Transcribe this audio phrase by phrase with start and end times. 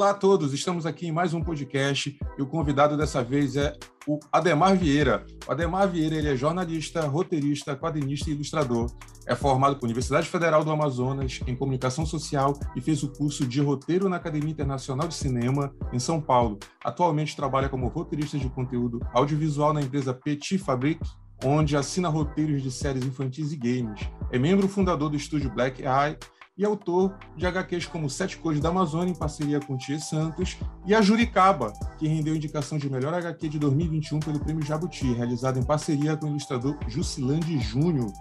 [0.00, 3.76] Olá a todos, estamos aqui em mais um podcast e o convidado dessa vez é
[4.08, 5.26] o Ademar Vieira.
[5.46, 8.90] O Ademar Vieira ele é jornalista, roteirista, quadrinista e ilustrador.
[9.26, 13.60] É formado pela Universidade Federal do Amazonas em Comunicação Social e fez o curso de
[13.60, 16.58] roteiro na Academia Internacional de Cinema em São Paulo.
[16.82, 21.06] Atualmente trabalha como roteirista de conteúdo audiovisual na empresa Petit Fabrique,
[21.44, 24.00] onde assina roteiros de séries infantis e games.
[24.32, 26.16] É membro fundador do estúdio Black Eye
[26.60, 30.94] e autor de HQs como Sete Cores da Amazônia, em parceria com Tia Santos, e
[30.94, 35.62] a Juricaba, que rendeu indicação de melhor HQ de 2021 pelo Prêmio Jabuti, realizado em
[35.62, 38.12] parceria com o ilustrador Jusilande Júnior.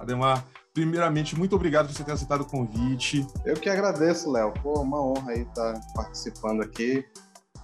[0.00, 0.44] Ademar,
[0.74, 3.24] primeiramente, muito obrigado por você ter aceitado o convite.
[3.44, 4.52] Eu que agradeço, Léo.
[4.60, 7.04] Pô, uma honra aí estar participando aqui,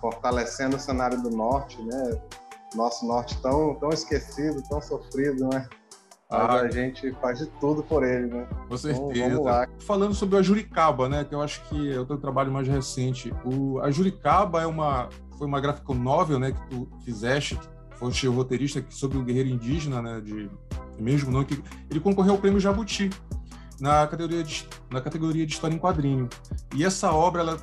[0.01, 2.23] fortalecendo o cenário do Norte, né?
[2.77, 5.69] Nosso Norte tão, tão esquecido, tão sofrido, né?
[6.30, 8.47] Ah, a gente faz de tudo por ele, né?
[8.69, 9.11] Com certeza.
[9.11, 9.69] Então, vamos lá.
[9.80, 11.25] Falando sobre a Juricaba, né?
[11.25, 13.33] Que eu acho que é o teu trabalho mais recente.
[13.45, 16.53] O, a Juricaba é uma, foi uma gráfica novel, né?
[16.53, 17.58] Que tu fizeste,
[17.97, 20.20] foste o roteirista sobre o guerreiro indígena, né?
[20.20, 20.48] De
[21.01, 23.11] mesmo não que ele concorreu ao prêmio Jabuti
[23.81, 26.28] na categoria de, na categoria de história em quadrinho.
[26.77, 27.56] E essa obra ela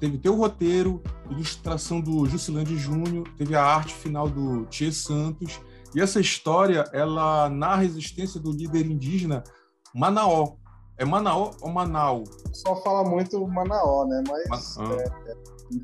[0.00, 5.60] teve teu roteiro, ilustração do Jusilande Júnior, teve a arte final do Tia Santos
[5.94, 9.44] e essa história, ela narra a existência do líder indígena
[9.94, 10.56] Manaó.
[10.96, 12.24] É Manaó ou Manau?
[12.52, 14.22] Só fala muito Manaó, né?
[14.48, 14.84] Mas, ah.
[14.92, 15.36] é, é,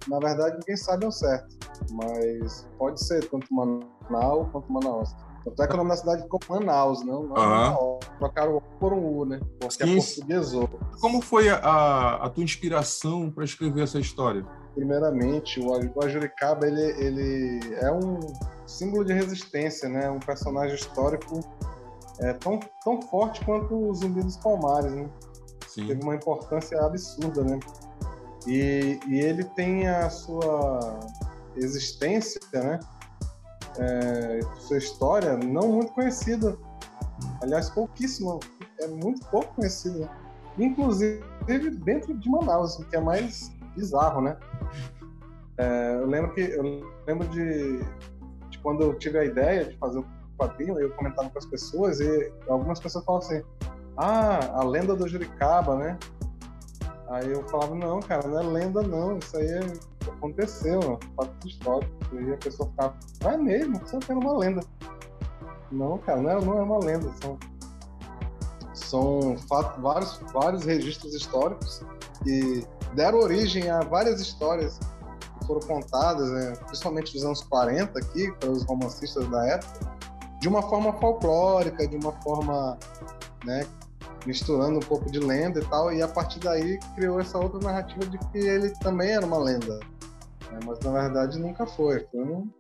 [0.09, 1.57] na verdade, ninguém sabe ao certo.
[1.93, 5.15] Mas pode ser tanto Manau quanto Manaus.
[5.47, 8.05] Até que o nome da cidade ficou Manaus, não, não Manaus.
[8.19, 9.41] Trocaram o por um U, né?
[9.59, 9.97] Porque Sim.
[9.97, 10.69] é portuguesou.
[11.01, 14.45] Como foi a, a tua inspiração para escrever essa história?
[14.75, 18.21] Primeiramente, o Ajuricaba, ele, ele é um
[18.71, 20.11] símbolo de resistência, né?
[20.11, 21.41] Um personagem histórico
[22.21, 25.09] é, tão, tão forte quanto o Zumbi dos Palmares, né?
[25.67, 25.87] Sim.
[25.87, 27.59] Teve uma importância absurda, né?
[28.47, 31.01] E, e ele tem a sua
[31.57, 32.81] existência, né?
[33.79, 36.57] É, sua história não muito conhecida.
[37.43, 38.39] Aliás, pouquíssima.
[38.81, 40.11] É muito pouco conhecida.
[40.59, 41.23] Inclusive
[41.85, 44.37] dentro de Manaus, o que é mais bizarro, né?
[45.59, 46.63] É, eu lembro que eu
[47.07, 47.81] lembro de
[48.63, 50.07] quando eu tive a ideia de fazer o
[50.39, 53.43] quadrinho, eu comentava com as pessoas e algumas pessoas falavam assim:
[53.97, 55.99] Ah, a lenda do Juricaba, né?
[57.09, 59.19] Aí eu falava: Não, cara, não é lenda, não.
[59.19, 59.49] Isso aí
[60.09, 61.93] aconteceu, fato histórico.
[62.13, 63.79] E a pessoa ficava: Ah, é mesmo?
[63.81, 64.61] Você não uma lenda.
[65.71, 67.13] Não, cara, não é, não é uma lenda.
[67.23, 67.39] São,
[68.73, 69.37] são
[69.79, 71.85] vários, vários registros históricos
[72.25, 74.79] que deram origem a várias histórias
[75.47, 79.99] foram contadas, né, principalmente dos anos 40 aqui, pelos romancistas da época,
[80.41, 82.79] de uma forma folclórica, de uma forma,
[83.45, 83.67] né,
[84.27, 88.07] misturando um pouco de lenda e tal, e a partir daí criou essa outra narrativa
[88.07, 89.79] de que ele também era uma lenda.
[90.51, 92.07] Né, mas na verdade nunca foi.
[92.11, 92.51] Foi um,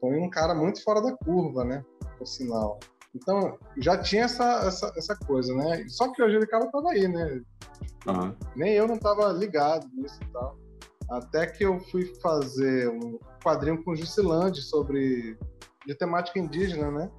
[0.00, 1.84] foi um cara muito fora da curva, né,
[2.18, 2.78] por sinal.
[3.14, 5.84] Então, já tinha essa, essa, essa coisa, né?
[5.88, 7.40] Só que hoje ele cara tava aí, né?
[8.06, 8.34] Uhum.
[8.56, 10.58] Nem eu não tava ligado nisso e tal.
[11.10, 15.36] Até que eu fui fazer um quadrinho com Jusilande sobre
[15.86, 17.10] de temática indígena, né?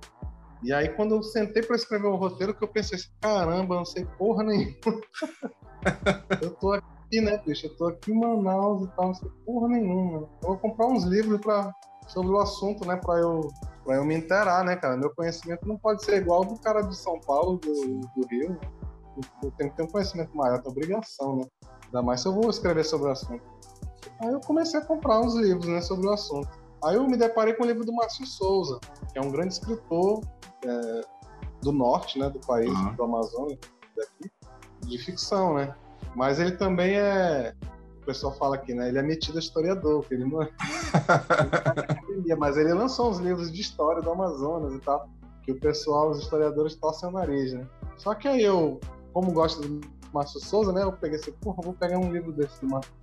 [0.64, 3.86] E aí quando eu sentei para escrever o roteiro, que eu pensei assim, caramba, não
[3.86, 4.76] sei porra nenhuma.
[6.42, 7.68] eu tô aqui, né, bicho?
[7.68, 10.30] Eu tô aqui em Manaus e tal, não sei porra nenhuma.
[10.42, 11.72] Eu vou comprar uns livros pra,
[12.08, 13.50] sobre o assunto, né, para eu
[13.86, 14.98] para eu me inteirar, né, cara?
[14.98, 18.60] Meu conhecimento não pode ser igual do cara de São Paulo, do, do Rio.
[19.44, 21.46] Eu tenho que ter um conhecimento maior, é obrigação, né?
[21.86, 23.44] Ainda mais se eu vou escrever sobre o assunto.
[24.22, 26.50] Aí eu comecei a comprar uns livros né, sobre o assunto.
[26.84, 28.80] Aí eu me deparei com o livro do Márcio Souza,
[29.12, 30.22] que é um grande escritor
[30.64, 31.02] é,
[31.62, 32.96] do norte, né, do país, uhum.
[32.96, 33.58] do Amazonas,
[33.96, 34.32] daqui,
[34.86, 35.76] de ficção, né?
[36.16, 37.54] Mas ele também é,
[38.02, 38.88] o pessoal fala aqui, né?
[38.88, 40.50] Ele é metido a historiador, que ele não é,
[42.38, 45.10] mas ele lançou uns livros de história do Amazonas e tal,
[45.44, 47.68] que o pessoal, os historiadores torcem o nariz, né?
[47.98, 48.80] Só que aí eu,
[49.12, 49.82] como gosto do
[50.14, 50.84] Márcio Souza, né?
[50.84, 52.94] Eu peguei assim, porra, vou pegar um livro desse do Márcio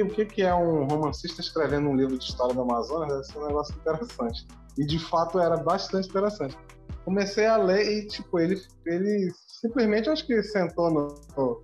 [0.00, 3.08] o que, que é um romancista escrevendo um livro de história do Amazonas?
[3.08, 4.46] Deve ser um negócio interessante.
[4.78, 6.56] E de fato era bastante interessante.
[7.04, 11.62] Comecei a ler e, tipo, ele, ele simplesmente acho que sentou no, no,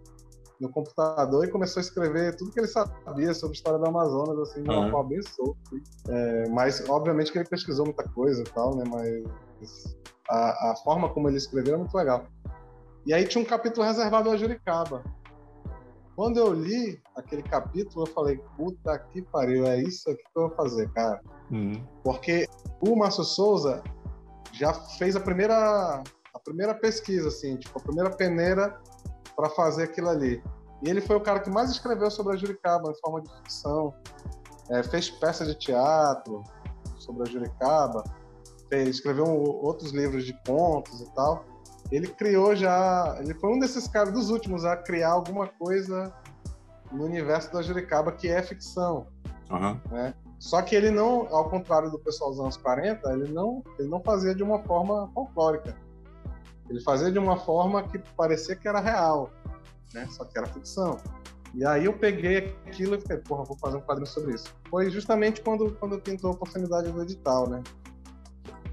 [0.60, 4.38] no computador e começou a escrever tudo que ele sabia sobre a história do Amazonas,
[4.50, 4.90] assim, de uma uhum.
[4.90, 5.58] forma bem solta.
[6.08, 8.84] É, mas, obviamente, que ele pesquisou muita coisa e tal, né?
[8.90, 9.96] Mas
[10.28, 12.26] a, a forma como ele escreveu é muito legal.
[13.06, 15.02] E aí tinha um capítulo reservado ao Juricaba.
[16.18, 20.48] Quando eu li aquele capítulo, eu falei, puta que pariu, é isso aqui que eu
[20.48, 21.20] vou fazer, cara.
[21.48, 21.80] Uhum.
[22.02, 22.48] Porque
[22.80, 23.84] o Márcio Souza
[24.52, 26.02] já fez a primeira,
[26.34, 28.80] a primeira pesquisa, assim, tipo, a primeira peneira
[29.36, 30.42] para fazer aquilo ali.
[30.82, 33.94] E ele foi o cara que mais escreveu sobre a Juricaba, em forma de ficção.
[34.70, 36.42] É, fez peça de teatro
[36.96, 38.02] sobre a Juricaba,
[38.68, 41.44] fez, escreveu outros livros de contos e tal.
[41.90, 43.16] Ele criou já.
[43.20, 46.12] Ele foi um desses caras dos últimos a criar alguma coisa
[46.92, 49.06] no universo da Juricaba que é ficção.
[49.50, 49.80] Uhum.
[49.90, 50.14] Né?
[50.38, 54.00] Só que ele não, ao contrário do pessoal dos anos 40, ele não, ele não
[54.00, 55.76] fazia de uma forma folclórica.
[56.68, 59.30] Ele fazia de uma forma que parecia que era real,
[59.94, 60.06] né?
[60.10, 60.98] Só que era ficção.
[61.54, 64.54] E aí eu peguei aquilo e falei, porra, vou fazer um quadrinho sobre isso.
[64.68, 67.62] Foi justamente quando, quando pintou a oportunidade do edital, né?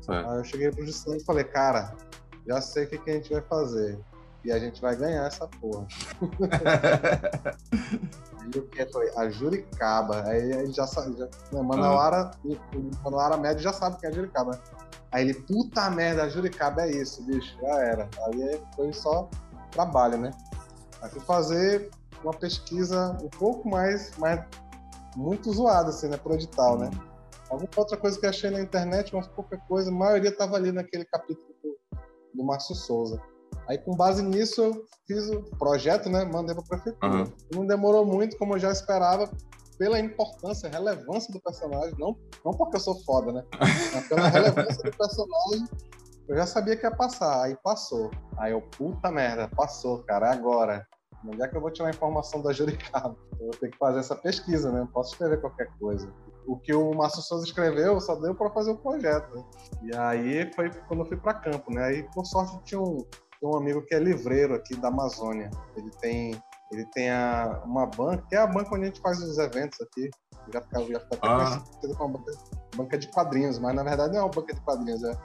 [0.01, 0.29] Certo.
[0.29, 1.95] Aí eu cheguei pro Juscelino e falei, cara,
[2.47, 4.00] já sei o que, que a gente vai fazer.
[4.44, 5.88] E a gente vai ganhar essa porra.
[8.53, 9.09] e o que foi?
[9.18, 10.24] A Juricaba.
[10.27, 11.18] Aí a gente já sabe.
[11.18, 12.92] Já, né, Manauara, uhum.
[13.03, 14.62] Manauara médio já sabe que é a Juricaba.
[15.12, 17.57] Aí ele, puta merda, a Juricaba é isso, bicho.
[17.59, 18.07] Já era.
[18.27, 19.27] Aí foi só
[19.71, 20.30] trabalho, né?
[21.01, 21.89] Aí fui fazer
[22.24, 24.45] uma pesquisa um pouco mais, mais
[25.15, 26.92] muito zoada, assim, né, pro edital, né?
[26.94, 27.15] Uhum.
[27.50, 31.06] Alguma outra coisa que achei na internet, mas pouca coisa, a maioria tava ali naquele
[31.06, 31.56] capítulo
[32.35, 33.21] do Márcio Souza.
[33.67, 36.23] Aí, com base nisso, eu fiz o projeto, né?
[36.25, 37.23] Mandei para a prefeitura.
[37.23, 37.33] Uhum.
[37.53, 39.29] Não demorou muito, como eu já esperava,
[39.77, 41.95] pela importância, relevância do personagem.
[41.97, 43.43] Não, não porque eu sou foda, né?
[43.59, 45.67] Mas pela relevância do personagem,
[46.27, 47.43] eu já sabia que ia passar.
[47.43, 48.11] Aí passou.
[48.37, 50.87] Aí eu, puta merda, passou, cara, agora.
[51.27, 53.15] Onde é que eu vou tirar a informação da Juricaba?
[53.39, 54.81] Eu vou ter que fazer essa pesquisa, né?
[54.81, 56.07] Não posso escrever qualquer coisa.
[56.47, 59.36] O que o Márcio Souza escreveu só deu para fazer o projeto.
[59.36, 59.44] Né?
[59.83, 61.86] E aí foi quando eu fui para campo, né?
[61.86, 63.03] Aí, por sorte, tinha um,
[63.42, 65.50] um amigo que é livreiro aqui da Amazônia.
[65.75, 69.19] Ele tem, ele tem a, uma banca, que é a banca onde a gente faz
[69.21, 70.09] os eventos aqui.
[70.53, 71.62] Já fica, já fica ah.
[71.97, 72.31] com uma banca,
[72.75, 75.18] banca, de quadrinhos, mas na verdade não é uma banca de quadrinhos, é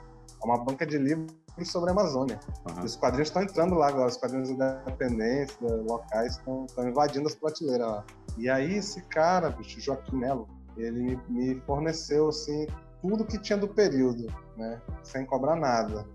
[0.43, 1.31] uma banca de livros
[1.65, 2.39] sobre a Amazônia.
[2.67, 2.83] Uhum.
[2.83, 7.87] Os quadrinhos estão entrando lá agora, os quadrinhos independentes, locais, estão, estão invadindo as prateleiras
[7.87, 8.05] lá.
[8.37, 10.47] E aí esse cara, bicho, Joaquim Melo,
[10.81, 12.67] ele me, me forneceu assim
[13.01, 14.81] tudo que tinha do período, né?
[15.03, 16.05] Sem cobrar nada.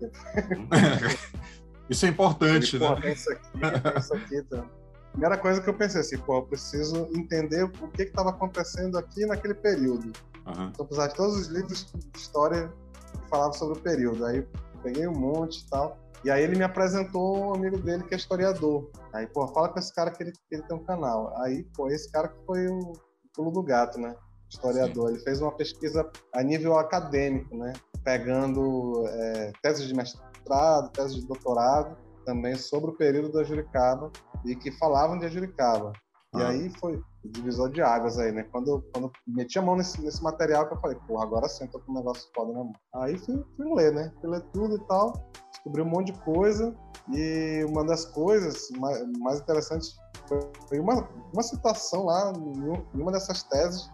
[1.89, 2.87] Isso é importante, e, né?
[2.87, 4.41] Pô, tem isso aqui, tem isso aqui.
[4.43, 4.65] Tá?
[5.11, 9.25] Primeira coisa que eu pensei assim, pô, eu preciso entender o que estava acontecendo aqui
[9.25, 10.11] naquele período.
[10.45, 10.69] Uhum.
[10.69, 12.71] Então, apesar de todos os livros de história
[13.11, 14.25] que falavam sobre o período.
[14.25, 14.47] Aí
[14.83, 15.97] peguei um monte e tal.
[16.23, 18.89] E aí ele me apresentou um amigo dele que é historiador.
[19.13, 21.33] Aí, pô, fala com esse cara que ele, que ele tem um canal.
[21.41, 22.93] Aí, pô, esse cara que foi o
[23.33, 24.15] pulo do gato, né?
[24.49, 25.07] Historiador.
[25.07, 25.13] Sim.
[25.15, 27.73] Ele fez uma pesquisa a nível acadêmico, né?
[28.03, 34.11] Pegando é, teses de mestrado mestrado, tese de doutorado também sobre o período da Juricaba
[34.45, 35.93] e que falavam de Juricaba.
[36.35, 36.49] E ah.
[36.49, 38.43] aí foi divisor de águas aí, né?
[38.51, 41.79] Quando quando meti a mão nesse, nesse material que eu falei, porra, agora sim tô
[41.79, 42.73] com um negócio foda na mão.
[42.95, 44.11] Aí fui, fui ler, né?
[44.21, 45.13] Fui ler tudo e tal,
[45.51, 46.75] descobri um monte de coisa
[47.13, 49.95] e uma das coisas mais, mais interessantes
[50.67, 53.89] foi uma, uma citação lá em uma dessas teses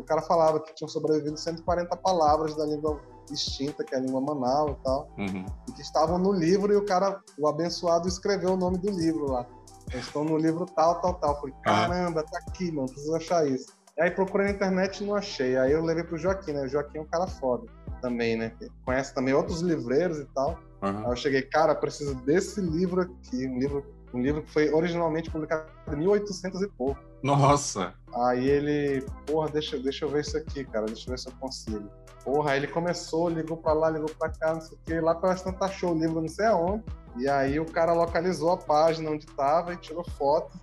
[0.00, 3.00] o cara falava que tinham sobrevivido 140 palavras da língua
[3.30, 5.46] extinta, que é a língua Manaus e tal, uhum.
[5.68, 9.30] e que estavam no livro e o cara, o abençoado, escreveu o nome do livro
[9.30, 9.46] lá.
[9.92, 11.40] Eles estão no livro tal, tal, tal.
[11.40, 13.72] falei, caramba, tá aqui, mano, preciso achar isso.
[13.96, 15.56] E aí procurei na internet e não achei.
[15.56, 16.62] Aí eu levei pro Joaquim, né?
[16.62, 17.66] O Joaquim é um cara foda
[18.00, 18.52] também, né?
[18.84, 20.58] Conhece também outros livreiros e tal.
[20.82, 21.04] Uhum.
[21.04, 25.30] Aí eu cheguei, cara, preciso desse livro aqui, um livro, um livro que foi originalmente
[25.30, 27.00] publicado em 1800 e pouco.
[27.22, 27.94] Nossa!
[28.14, 31.32] Aí ele, porra, deixa, deixa eu ver isso aqui, cara, deixa eu ver se eu
[31.38, 31.88] consigo.
[32.24, 35.00] Porra, aí ele começou, ligou pra lá, ligou pra cá, não sei o quê.
[35.00, 36.84] Lá pelas tantas achou o livro, não sei aonde.
[37.16, 40.58] E aí o cara localizou a página onde tava e tirou foto.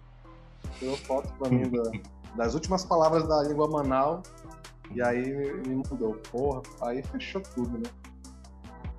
[0.78, 1.92] Tirou foto pra mim da,
[2.36, 4.22] das últimas palavras da língua Manau.
[4.92, 5.34] E aí
[5.66, 6.16] me mandou.
[6.32, 7.90] Porra, aí fechou tudo, né?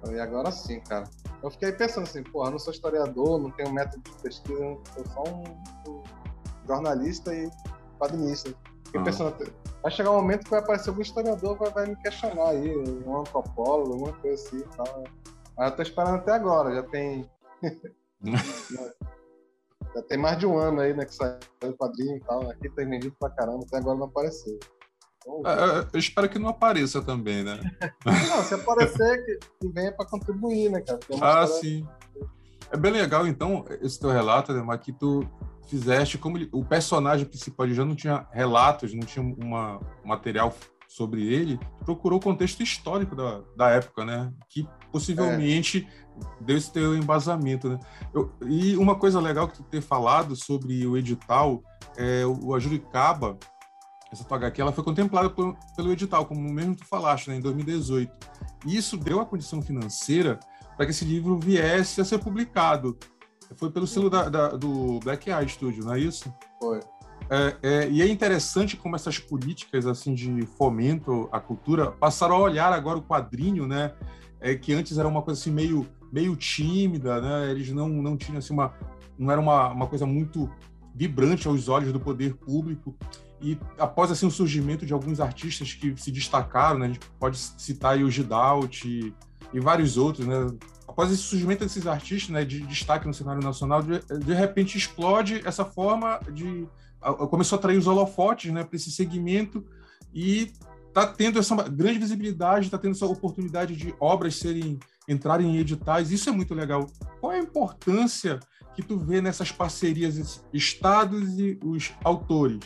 [0.07, 1.05] E agora sim, cara.
[1.43, 5.23] Eu fiquei pensando assim, porra, não sou historiador, não tenho método de pesquisa, sou só
[5.25, 5.45] um,
[5.91, 6.03] um
[6.67, 7.51] jornalista e
[7.99, 8.55] quadrinista.
[8.85, 9.05] Fiquei ah.
[9.05, 9.53] pensando,
[9.83, 12.77] vai chegar um momento que vai aparecer algum historiador vai, vai me questionar aí,
[13.07, 15.05] um antropólogo, alguma coisa assim e tal.
[15.57, 17.31] Mas eu tô esperando até agora, já tem.
[19.95, 22.51] já tem mais de um ano aí, né, que saiu o quadrinho e tal.
[22.51, 24.59] Aqui tem vendido pra caramba, até agora não apareceu.
[25.29, 27.61] Então, é, eu espero que não apareça também, né?
[28.05, 30.99] não, se aparecer, que, que venha para contribuir, né, cara?
[31.21, 31.87] Ah, sim.
[32.71, 35.27] É bem legal, então, esse teu relato, Ademar, que tu
[35.69, 40.55] fizeste, como ele, o personagem principal já não tinha relatos, não tinha uma, um material
[40.87, 44.33] sobre ele, procurou o contexto histórico da, da época, né?
[44.49, 46.45] Que possivelmente é.
[46.45, 47.79] deu esse teu embasamento, né?
[48.15, 51.63] Eu, e uma coisa legal que tu ter falado sobre o edital,
[51.97, 53.39] é, o, a Juricaba,
[54.11, 57.41] essa tua HQ, ela foi contemplada por, pelo edital, como mesmo tu falaste, né, em
[57.41, 58.11] 2018.
[58.67, 60.39] E isso deu a condição financeira
[60.77, 62.97] para que esse livro viesse a ser publicado.
[63.57, 66.33] Foi pelo selo da, da, do Black Eye Studio, não é isso?
[66.61, 66.81] Foi.
[67.31, 72.41] É, é, e é interessante como essas políticas assim de fomento à cultura passaram a
[72.41, 73.93] olhar agora o quadrinho, né?
[74.41, 77.51] É, que antes era uma coisa assim meio, meio tímida, né?
[77.51, 78.73] Eles não, não tinham assim uma
[79.19, 80.49] não era uma, uma coisa muito
[80.95, 82.97] vibrante aos olhos do poder público.
[83.41, 86.87] E após assim o surgimento de alguns artistas que se destacaram, né?
[86.87, 89.15] A gente pode citar aí o Gidalt e,
[89.53, 90.47] e vários outros, né?
[90.87, 95.41] Após esse surgimento desses artistas, né, de destaque no cenário nacional, de, de repente explode
[95.45, 96.67] essa forma de
[97.31, 99.65] começou a atrair os holofotes né, para esse segmento
[100.13, 100.53] e
[100.89, 104.79] está tendo essa grande visibilidade, está tendo essa oportunidade de obras serem
[105.09, 106.11] entrarem em editais.
[106.11, 106.87] Isso é muito legal.
[107.21, 108.41] Qual é a importância
[108.75, 112.61] que tu vê nessas parcerias estados e os autores?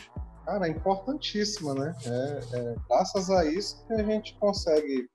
[0.45, 1.95] Cara, é importantíssima, né?
[2.05, 5.09] É, é, graças a isso que a gente consegue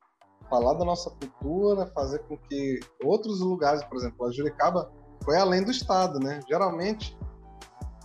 [0.49, 4.91] falar da nossa cultura, fazer com que outros lugares, por exemplo, a Juricaba
[5.25, 6.41] foi além do estado, né?
[6.49, 7.17] Geralmente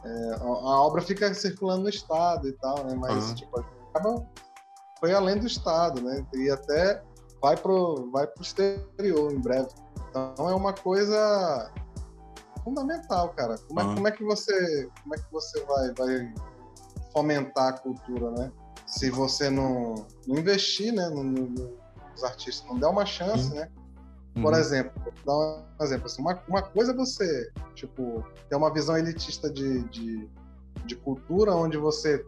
[0.03, 2.95] é, a, a, obra fica circulando no estado e tal, né?
[2.95, 3.35] Mas uhum.
[3.35, 4.25] tipo, acaba,
[4.99, 6.25] foi além do estado, né?
[6.33, 7.01] E até
[7.41, 9.69] vai pro vai pro exterior em breve.
[10.09, 11.71] Então é uma coisa
[12.63, 13.55] fundamental, cara.
[13.67, 13.91] Como, uhum.
[13.91, 16.33] é, como é que você como é que você vai vai
[17.13, 18.51] fomentar a cultura, né?
[18.85, 21.47] Se você não, não investir, né, no, no,
[22.11, 23.55] nos artistas, não der uma chance, uhum.
[23.55, 23.69] né?
[24.33, 24.59] Por uhum.
[24.59, 29.49] exemplo, dar um exemplo, assim, uma, uma coisa é você, tipo, ter uma visão elitista
[29.49, 30.27] de, de,
[30.85, 32.25] de cultura, onde você,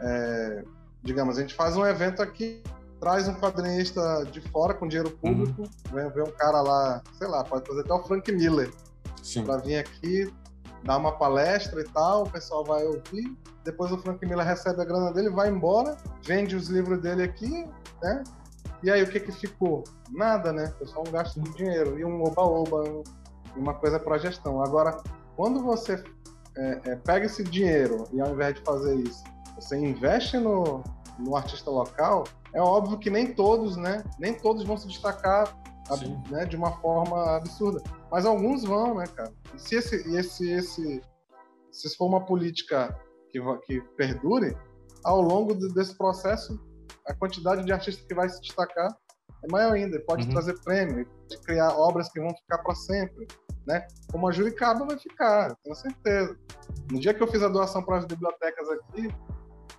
[0.00, 0.64] é,
[1.02, 2.62] digamos, a gente faz um evento aqui,
[3.00, 5.94] traz um quadrinista de fora com dinheiro público, uhum.
[5.94, 8.72] vem ver um cara lá, sei lá, pode fazer até o Frank Miller,
[9.44, 10.32] para vir aqui,
[10.84, 14.84] dar uma palestra e tal, o pessoal vai ouvir, depois o Frank Miller recebe a
[14.84, 17.66] grana dele, vai embora, vende os livros dele aqui,
[18.02, 18.22] né?
[18.82, 19.84] E aí o que que ficou?
[20.10, 20.72] Nada, né?
[20.76, 23.02] Foi só um gasto de dinheiro e um oba-oba,
[23.56, 24.62] uma coisa para gestão.
[24.62, 24.96] Agora,
[25.36, 26.02] quando você
[26.56, 29.22] é, é, pega esse dinheiro e ao invés de fazer isso,
[29.54, 30.82] você investe no,
[31.18, 34.02] no artista local, é óbvio que nem todos, né?
[34.18, 35.56] Nem todos vão se destacar
[36.30, 37.82] né, de uma forma absurda.
[38.10, 39.32] Mas alguns vão, né, cara?
[39.54, 41.02] E se esse, esse, esse,
[41.70, 42.96] se for uma política
[43.30, 44.56] que, que perdure,
[45.04, 46.60] ao longo desse processo,
[47.06, 48.88] a quantidade de artistas que vai se destacar
[49.44, 50.00] é maior ainda.
[50.00, 50.30] Pode uhum.
[50.30, 53.26] trazer prêmio, pode criar obras que vão ficar para sempre,
[53.66, 53.86] né?
[54.10, 56.36] Como a Juricaba vai ficar, tenho certeza.
[56.90, 59.08] No dia que eu fiz a doação para as bibliotecas aqui,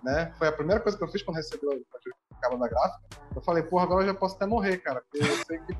[0.02, 0.32] né?
[0.38, 1.78] Foi a primeira coisa que eu fiz quando recebi a
[2.50, 3.00] Da gráfica.
[3.34, 5.76] Eu falei, porra, agora eu já posso até morrer, cara, porque eu sei que,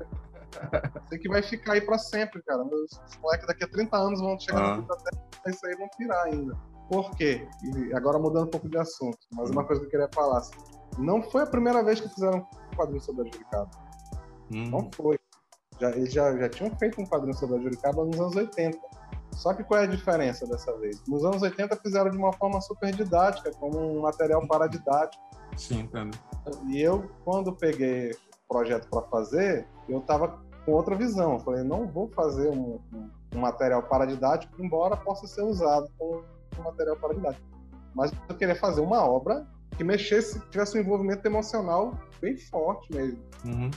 [1.07, 2.63] sei que vai ficar aí para sempre, cara.
[2.65, 2.89] Meus
[3.21, 6.57] moleques daqui a 30 anos vão chegar na biblioteca e isso aí vão pirar ainda.
[6.89, 7.47] Por quê?
[7.63, 10.39] E agora mudando um pouco de assunto, mas uma coisa que eu queria falar.
[10.39, 10.55] Assim,
[10.97, 13.69] não foi a primeira vez que fizeram um quadrinho sobre a Juricaba.
[14.51, 14.69] Hum.
[14.69, 15.17] Não foi.
[15.79, 18.77] Já, eles já, já tinham feito um quadrinho sobre a Juricaba nos anos 80.
[19.33, 21.01] Só que qual é a diferença dessa vez?
[21.07, 25.21] Nos anos 80 fizeram de uma forma super didática, como um material paradidático.
[25.57, 26.17] Sim, entendo.
[26.67, 31.33] E eu, quando peguei o projeto para fazer, eu estava com outra visão.
[31.33, 32.79] Eu falei, não vou fazer um,
[33.33, 36.23] um, material paradidático, embora possa ser usado como
[36.59, 37.45] um material paradidático.
[37.93, 39.47] Mas eu queria fazer uma obra
[39.77, 43.69] que mexesse, tivesse um envolvimento emocional bem forte mesmo, uhum.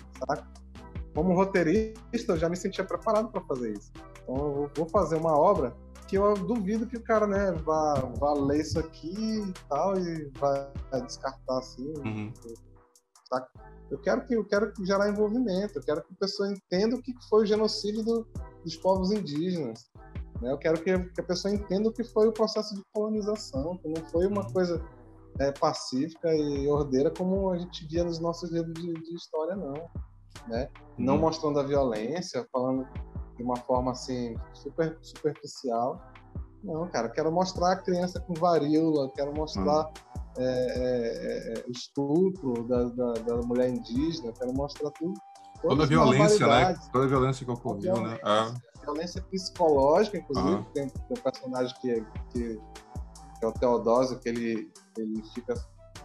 [1.15, 3.91] Como roteirista, eu já me sentia preparado para fazer isso.
[4.23, 5.75] Então, eu vou fazer uma obra
[6.09, 10.31] que eu duvido que o cara, né, vá, vá ler isso aqui e tal e
[10.39, 10.67] vai
[11.03, 12.33] descartar assim, uhum.
[13.29, 13.49] saca?
[13.91, 17.15] Eu quero que eu quero gerar envolvimento, eu quero que a pessoa entenda o que
[17.29, 18.27] foi o genocídio do,
[18.65, 19.91] dos povos indígenas.
[20.41, 20.51] Né?
[20.51, 23.89] Eu quero que, que, a pessoa entenda o que foi o processo de colonização, que
[23.89, 24.53] não foi uma uhum.
[24.53, 24.83] coisa
[25.39, 29.89] é, pacífica e ordeira como a gente via nos nossos livros de, de história, não.
[30.47, 30.69] Né?
[30.97, 31.21] Não hum.
[31.21, 32.87] mostrando a violência, falando
[33.39, 35.99] de uma forma assim super superficial.
[36.63, 39.93] Não, cara, quero mostrar a criança com varíola, quero mostrar hum.
[40.39, 45.15] é, é, é, o estupro da, da, da, mulher indígena, quero mostrar tudo.
[45.63, 46.77] Toda a violência, né?
[46.93, 48.19] Toda a violência que ocorreu, né?
[48.23, 48.53] Ah.
[48.83, 50.67] Violência psicológica, inclusive, ah.
[50.75, 52.61] tem, tem um personagem que, que
[53.39, 55.55] que é o Teodósio, que ele, ele fica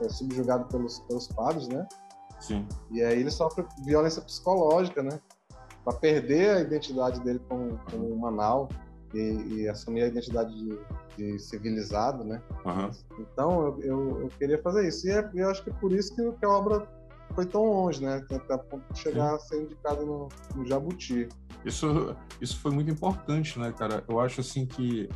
[0.01, 1.87] é, subjugado pelos, pelos padres, né?
[2.39, 2.67] Sim.
[2.91, 5.19] E aí ele sofre violência psicológica, né?
[5.83, 8.69] Para perder a identidade dele como, como Manau
[9.13, 10.79] e, e assumir a identidade de,
[11.17, 12.41] de civilizado, né?
[12.65, 12.91] Uhum.
[13.19, 15.07] Então eu, eu, eu, queria fazer isso.
[15.07, 16.87] E é, eu acho que é por isso que, que a obra
[17.35, 18.25] foi tão longe, né?
[18.31, 19.35] Até a ponto de chegar Sim.
[19.35, 21.27] a ser indicado no, no Jabuti.
[21.65, 24.03] Isso, isso foi muito importante, né, cara?
[24.07, 25.09] Eu acho assim que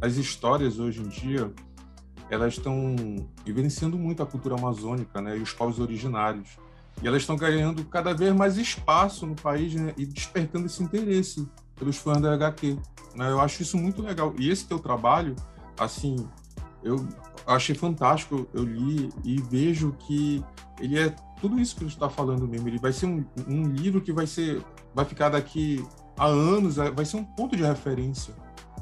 [0.00, 1.52] as histórias hoje em dia
[2.30, 2.94] elas estão
[3.44, 6.56] evidenciando muito a cultura amazônica, né, e os povos originários.
[7.02, 11.48] E elas estão ganhando cada vez mais espaço no país né, e despertando esse interesse
[11.76, 12.76] pelos fãs da HQ.
[13.14, 13.30] Né?
[13.30, 14.34] Eu acho isso muito legal.
[14.38, 15.34] E esse teu trabalho,
[15.78, 16.28] assim,
[16.82, 17.06] eu
[17.46, 18.46] achei fantástico.
[18.52, 20.44] Eu li e vejo que
[20.78, 22.68] ele é tudo isso que você está falando mesmo.
[22.68, 24.62] Ele vai ser um, um livro que vai ser,
[24.94, 25.84] vai ficar daqui
[26.18, 28.34] a anos, vai ser um ponto de referência.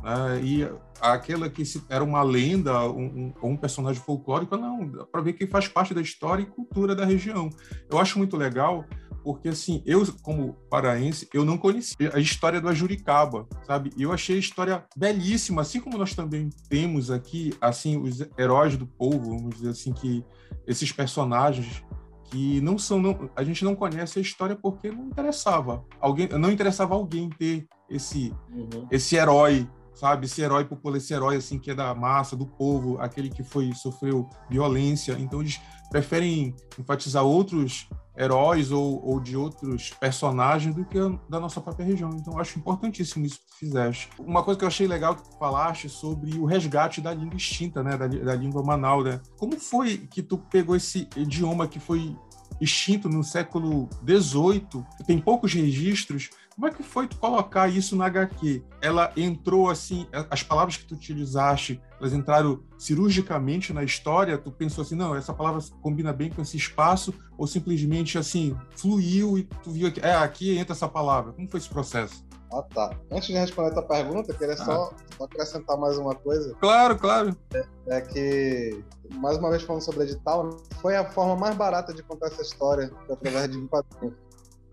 [0.03, 0.41] Né?
[0.43, 5.47] E aquela que era uma lenda, um, um, um personagem folclórico, não, para ver que
[5.47, 7.51] faz parte da história e cultura da região.
[7.91, 8.85] Eu acho muito legal
[9.23, 13.91] porque assim, eu como paraense, eu não conhecia a história do Ajuricaba, sabe?
[13.97, 18.77] E eu achei a história belíssima, assim como nós também temos aqui, assim, os heróis
[18.77, 20.25] do povo, vamos dizer assim, que
[20.67, 21.85] esses personagens
[22.31, 26.51] que não são, não, a gente não conhece a história porque não interessava alguém, não
[26.51, 28.87] interessava alguém ter esse uhum.
[28.91, 30.27] esse herói sabe?
[30.27, 33.73] Esse herói popular, esse herói assim que é da massa, do povo, aquele que foi
[33.75, 35.17] sofreu violência.
[35.19, 41.61] Então eles preferem enfatizar outros heróis ou, ou de outros personagens do que da nossa
[41.61, 42.11] própria região.
[42.15, 44.09] Então acho importantíssimo isso que tu fizeste.
[44.19, 47.83] Uma coisa que eu achei legal que tu falaste sobre o resgate da língua extinta,
[47.83, 49.21] né, da, da língua Manaus, né?
[49.37, 52.17] Como foi que tu pegou esse idioma que foi
[52.61, 56.31] extinto no século XVIII, tem poucos registros.
[56.59, 58.65] Como é que foi tu colocar isso na HQ?
[58.83, 64.37] Ela entrou assim, as palavras que tu utilizaste, elas entraram cirurgicamente na história?
[64.37, 67.15] Tu pensou assim, não, essa palavra combina bem com esse espaço?
[67.39, 71.33] Ou simplesmente assim, fluiu e tu viu que, é, aqui entra essa palavra?
[71.33, 72.27] Como foi esse processo?
[72.53, 72.91] Ah, tá.
[73.09, 74.65] Antes de responder a tua pergunta, eu queria ah.
[74.65, 76.57] só, só, acrescentar mais uma coisa.
[76.59, 77.37] Claro, claro.
[77.55, 82.03] É, é, que, mais uma vez falando sobre edital, foi a forma mais barata de
[82.03, 84.13] contar essa história através de um quadrinho.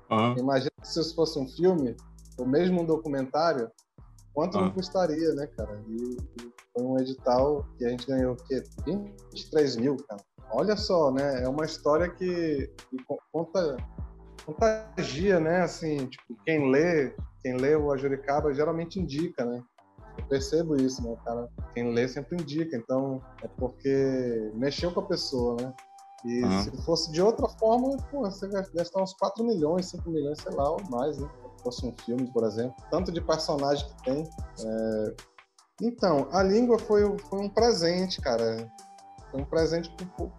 [0.09, 0.37] Uhum.
[0.37, 1.95] Imagina se isso fosse um filme,
[2.37, 3.69] ou mesmo um documentário,
[4.33, 4.65] quanto uhum.
[4.65, 5.81] não custaria, né, cara?
[5.87, 8.63] E, e, foi um edital que a gente ganhou o quê?
[8.85, 10.21] 23 mil, cara.
[10.51, 11.43] Olha só, né?
[11.43, 12.97] É uma história que, que
[13.31, 13.77] conta
[14.45, 15.61] contagia, né?
[15.61, 19.61] Assim, tipo, quem lê quem lê o Ajuricaba geralmente indica, né?
[20.17, 21.47] Eu percebo isso, né, cara?
[21.75, 25.71] Quem lê sempre indica, então é porque mexeu com a pessoa, né?
[26.25, 26.63] E uhum.
[26.63, 30.51] se fosse de outra forma, pô, você vai gastar uns 4 milhões, 5 milhões, sei
[30.53, 31.29] lá, ou mais, né?
[31.57, 32.75] Se fosse um filme, por exemplo.
[32.89, 34.23] Tanto de personagem que tem.
[34.65, 35.15] É...
[35.81, 38.71] Então, a língua foi, foi um presente, cara.
[39.29, 40.31] Foi um presente pro,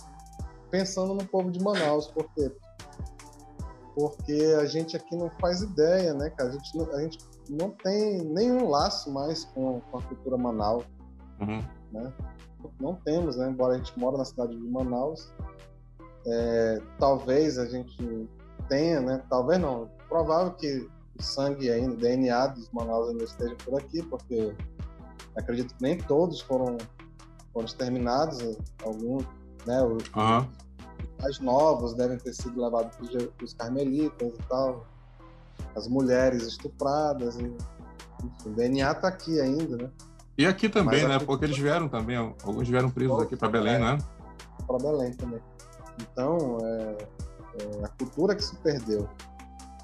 [0.70, 2.52] pensando no povo de Manaus, porque
[3.94, 6.50] porque a gente aqui não faz ideia, né, cara?
[6.50, 7.18] A gente não, a gente
[7.48, 10.84] não tem nenhum laço mais com, com a cultura Manaus,
[11.40, 11.64] uhum.
[11.92, 12.12] né?
[12.78, 13.48] Não temos, né?
[13.48, 15.32] Embora a gente mora na cidade de Manaus,
[16.26, 18.28] é, talvez a gente
[18.68, 19.22] tenha, né?
[19.28, 19.88] Talvez não.
[20.08, 24.54] Provável que o sangue ainda, o DNA dos Manaus ainda esteja por aqui, porque
[25.36, 26.76] acredito que nem todos foram,
[27.52, 29.24] foram exterminados, alguns,
[29.66, 29.82] né?
[29.82, 30.46] Os, uhum
[31.20, 34.86] mais novos devem ter sido levados para os carmelitas e tal.
[35.74, 37.36] As mulheres estupradas.
[37.36, 37.44] E,
[38.24, 39.90] enfim, o DNA está aqui ainda, né?
[40.38, 41.24] E aqui também, Mas né?
[41.24, 43.98] Porque eles vieram também, alguns vieram presos aqui para Belém, é, né?
[44.66, 45.40] Para Belém também.
[46.00, 47.08] Então, é,
[47.62, 49.08] é, a cultura que se perdeu.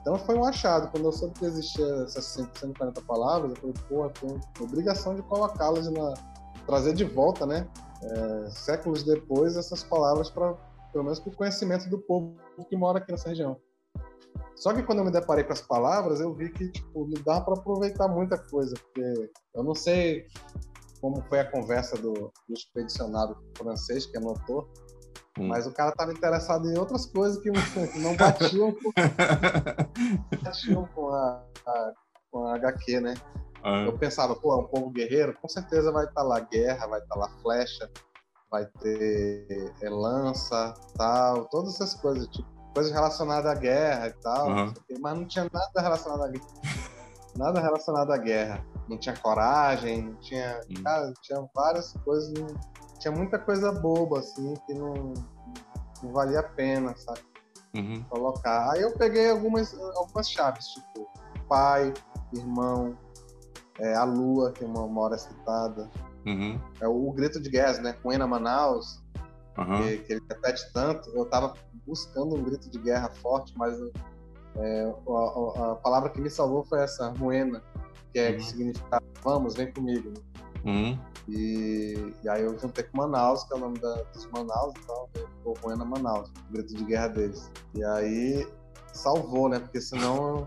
[0.01, 0.91] Então foi um achado.
[0.91, 5.89] Quando eu soube que existia essas 140 palavras, eu falei, porra, tem obrigação de colocá-las
[5.91, 6.15] na.
[6.67, 7.69] trazer de volta, né?
[8.03, 10.55] É, séculos depois, essas palavras para
[10.93, 12.37] pelo menos para o conhecimento do povo
[12.69, 13.57] que mora aqui nessa região.
[14.55, 17.55] Só que quando eu me deparei com as palavras, eu vi que tipo, dá para
[17.55, 20.27] aproveitar muita coisa, porque eu não sei
[21.01, 24.69] como foi a conversa do, do expedicionário francês que anotou,
[25.39, 25.49] hum.
[25.49, 27.51] mas o cara estava interessado em outras coisas que,
[27.99, 28.93] não batiam com,
[30.43, 31.93] batiam com a, a,
[32.31, 33.15] com a HQ, né?
[33.63, 33.85] Ah.
[33.85, 37.01] Eu pensava, pô, é um povo guerreiro, com certeza vai estar tá lá guerra, vai
[37.01, 37.91] estar tá lá flecha,
[38.51, 44.49] vai ter é, lança, tal, todas essas coisas, tipo, coisas relacionadas à guerra e tal,
[44.49, 44.75] uhum.
[45.01, 46.47] mas não tinha nada relacionado à guerra.
[47.37, 48.65] nada relacionado à guerra.
[48.89, 50.61] Não tinha coragem, não tinha.
[50.69, 50.83] Uhum.
[50.83, 52.33] Cara, tinha várias coisas,
[53.03, 55.13] tinha muita coisa boba, assim, que não,
[56.03, 57.21] não valia a pena, sabe?
[57.75, 58.05] Uhum.
[58.09, 58.71] Colocar.
[58.73, 61.09] Aí eu peguei algumas, algumas chaves, tipo,
[61.49, 61.93] pai,
[62.33, 62.97] irmão,
[63.81, 65.91] é, a lua, que é uma, uma hora citada,
[66.27, 66.61] Uhum.
[66.81, 67.97] É o, o, grito de guerra, né?
[68.03, 69.03] Com Ena Manaus,
[69.59, 69.83] uhum.
[69.83, 71.11] que, que, ele repete tanto.
[71.11, 71.55] Eu estava
[71.87, 73.77] buscando um grito de guerra forte, mas
[74.57, 77.61] é, a, a, palavra que me salvou foi essa, Ruena,
[78.13, 78.37] que, é, uhum.
[78.37, 80.11] que significa vamos, vem comigo.
[80.11, 80.15] Né?
[80.65, 80.99] Uhum.
[81.29, 85.09] E, e, aí eu juntei com Manaus, que é o nome da, dos Manaus, então
[85.15, 87.51] ficou Ruena Manaus, o grito de guerra deles.
[87.75, 88.47] E aí
[88.93, 89.59] salvou, né?
[89.59, 90.47] Porque senão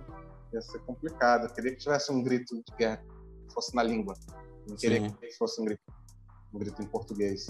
[0.53, 1.45] ia ser complicado.
[1.45, 2.97] Eu queria que tivesse um grito de guerra
[3.47, 4.13] que fosse na língua.
[4.67, 5.15] Não queria Sim.
[5.15, 5.81] que fosse um grito,
[6.53, 7.47] um grito em português.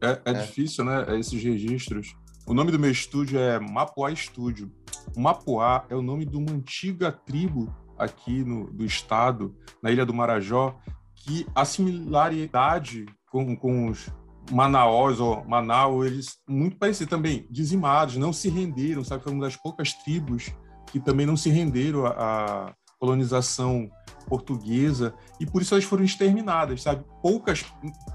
[0.00, 1.18] É, é, é, difícil, né?
[1.18, 2.14] Esses registros.
[2.46, 4.70] O nome do meu estúdio é Mapuá Estúdio.
[5.16, 10.12] Mapuá é o nome de uma antiga tribo aqui no, do estado, na Ilha do
[10.12, 10.78] Marajó,
[11.24, 14.10] que a similaridade com, com os
[14.50, 19.24] Manaus ou Manaus, eles muito parecidos também, dizimados, não se renderam, sabe?
[19.24, 20.50] Foi uma das poucas tribos
[20.86, 23.90] que também não se renderam à colonização
[24.28, 27.04] portuguesa e por isso elas foram exterminadas, sabe?
[27.22, 27.64] Poucas,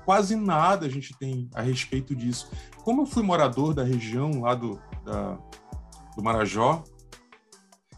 [0.05, 2.51] quase nada a gente tem a respeito disso.
[2.83, 5.37] Como eu fui morador da região lá do, da,
[6.15, 6.83] do Marajó,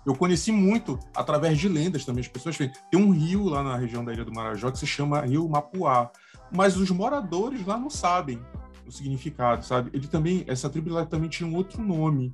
[0.05, 2.21] eu conheci muito através de lendas também.
[2.21, 5.21] As pessoas têm um rio lá na região da Ilha do Marajó que se chama
[5.21, 6.11] Rio Mapuá,
[6.51, 8.39] mas os moradores lá não sabem
[8.85, 9.91] o significado, sabe?
[9.93, 12.33] Ele também, essa tribo lá também tinha um outro nome,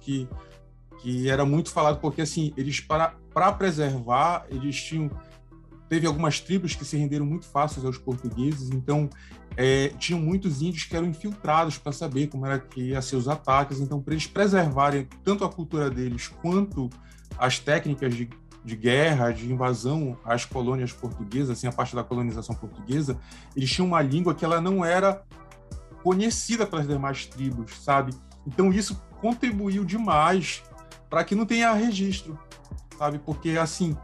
[0.00, 0.28] que
[1.00, 5.08] que era muito falado porque assim eles para para preservar eles tinham
[5.88, 9.08] teve algumas tribos que se renderam muito fáceis aos portugueses então
[9.56, 13.28] é, tinham muitos índios que eram infiltrados para saber como era que ia ser os
[13.28, 16.88] ataques então para eles preservarem tanto a cultura deles quanto
[17.38, 18.28] as técnicas de,
[18.64, 23.18] de guerra de invasão às colônias portuguesas assim a parte da colonização portuguesa
[23.56, 25.22] eles tinham uma língua que ela não era
[26.02, 28.12] conhecida pelas demais tribos sabe
[28.46, 30.62] então isso contribuiu demais
[31.08, 32.38] para que não tenha registro,
[32.98, 33.18] sabe?
[33.18, 33.96] Porque assim,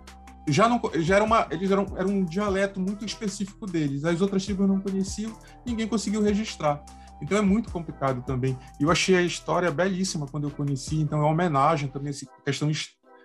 [0.47, 4.05] já não já era uma eles eram era um dialeto muito específico deles.
[4.05, 6.85] As outras tribos não conheciam, ninguém conseguiu registrar.
[7.23, 8.59] Então é muito complicado também.
[8.79, 12.71] Eu achei a história belíssima quando eu conheci, então é uma homenagem também essa questão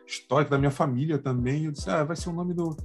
[0.08, 1.66] histórica da minha família também.
[1.66, 2.78] Eu disse, ah, vai ser o nome do,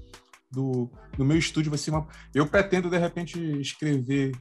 [0.51, 2.07] do, do meu estúdio, vai ser uma...
[2.35, 4.33] Eu pretendo, de repente, escrever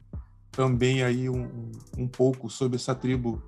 [0.50, 3.42] também aí um, um pouco sobre essa tribo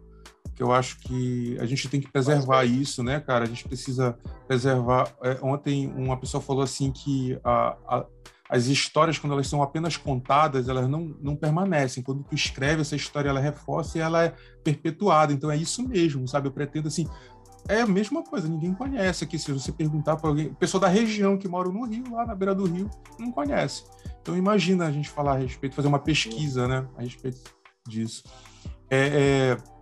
[0.54, 3.44] que eu acho que a gente tem que preservar isso, né, cara?
[3.44, 5.12] A gente precisa preservar.
[5.22, 8.06] É, ontem uma pessoa falou assim que a, a,
[8.48, 12.02] as histórias, quando elas são apenas contadas, elas não, não permanecem.
[12.02, 15.32] Quando tu escreve essa história, ela reforça e ela é perpetuada.
[15.32, 16.48] Então é isso mesmo, sabe?
[16.48, 17.06] Eu pretendo assim.
[17.68, 19.38] É a mesma coisa, ninguém conhece aqui.
[19.38, 22.54] Se você perguntar para alguém, pessoa da região que mora no Rio, lá na beira
[22.54, 23.82] do Rio, não conhece.
[24.22, 27.40] Então imagina a gente falar a respeito, fazer uma pesquisa, né, a respeito
[27.88, 28.22] disso.
[28.88, 29.75] é, é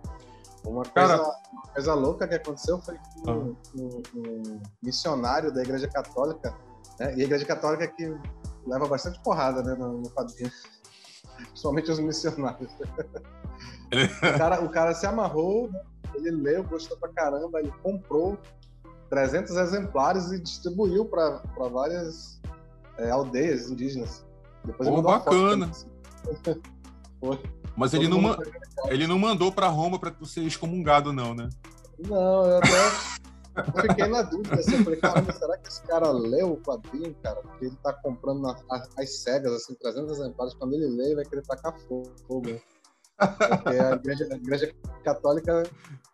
[0.65, 1.21] uma coisa, Cara...
[1.21, 6.55] uma coisa louca que aconteceu foi que um, um, um missionário da Igreja Católica,
[6.99, 7.15] né?
[7.15, 8.17] e a Igreja Católica que
[8.65, 10.51] leva bastante porrada né, no, no quadrinho,
[11.49, 12.71] principalmente os missionários.
[12.73, 15.69] o, cara, o cara se amarrou,
[16.15, 18.37] ele leu, gostou pra caramba, ele comprou
[19.09, 22.41] 300 exemplares e distribuiu para várias
[22.97, 24.25] é, aldeias indígenas.
[24.63, 25.71] Depois Pô, bacana.
[27.19, 27.39] Foi.
[27.75, 28.37] Mas ele não,
[28.87, 31.49] ele não mandou para Roma para tu ser excomungado, não, né?
[31.99, 34.55] Não, eu até fiquei na dúvida.
[34.55, 37.41] Assim, eu falei, caramba, será que esse cara leu o quadrinho, cara?
[37.41, 38.55] Porque ele tá comprando na,
[38.97, 40.53] as cegas, assim, 300 exemplares.
[40.55, 42.47] Quando ele lê, vai querer tacar fogo.
[42.47, 42.59] Né?
[43.17, 45.63] Porque a igreja, a igreja católica,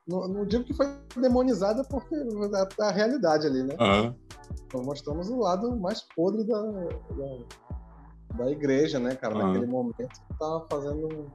[0.08, 3.76] não, não, digo que foi demonizada, porque é a realidade ali, né?
[3.80, 4.16] Uhum.
[4.66, 9.36] Então mostramos o lado mais podre da, da, da igreja, né, cara?
[9.36, 9.48] Uhum.
[9.48, 11.32] Naquele momento que tava fazendo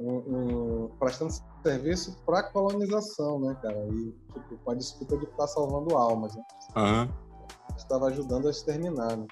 [0.00, 1.32] um, um, prestando
[1.62, 3.86] serviço para a colonização, né, cara?
[3.88, 6.34] E tipo, com a desculpa de estar salvando almas.
[6.34, 6.42] Né?
[6.76, 7.08] Uhum.
[7.76, 9.26] Estava ajudando a exterminar, né?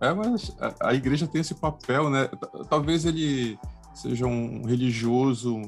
[0.00, 2.28] É, mas a, a igreja tem esse papel, né?
[2.68, 3.58] Talvez ele
[3.94, 5.62] seja um religioso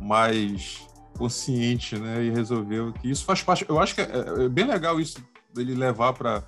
[0.00, 0.86] mais
[1.18, 2.22] consciente, né?
[2.22, 3.66] E resolveu que isso faz parte.
[3.68, 5.18] Eu acho que é, é bem legal isso
[5.52, 6.44] dele levar para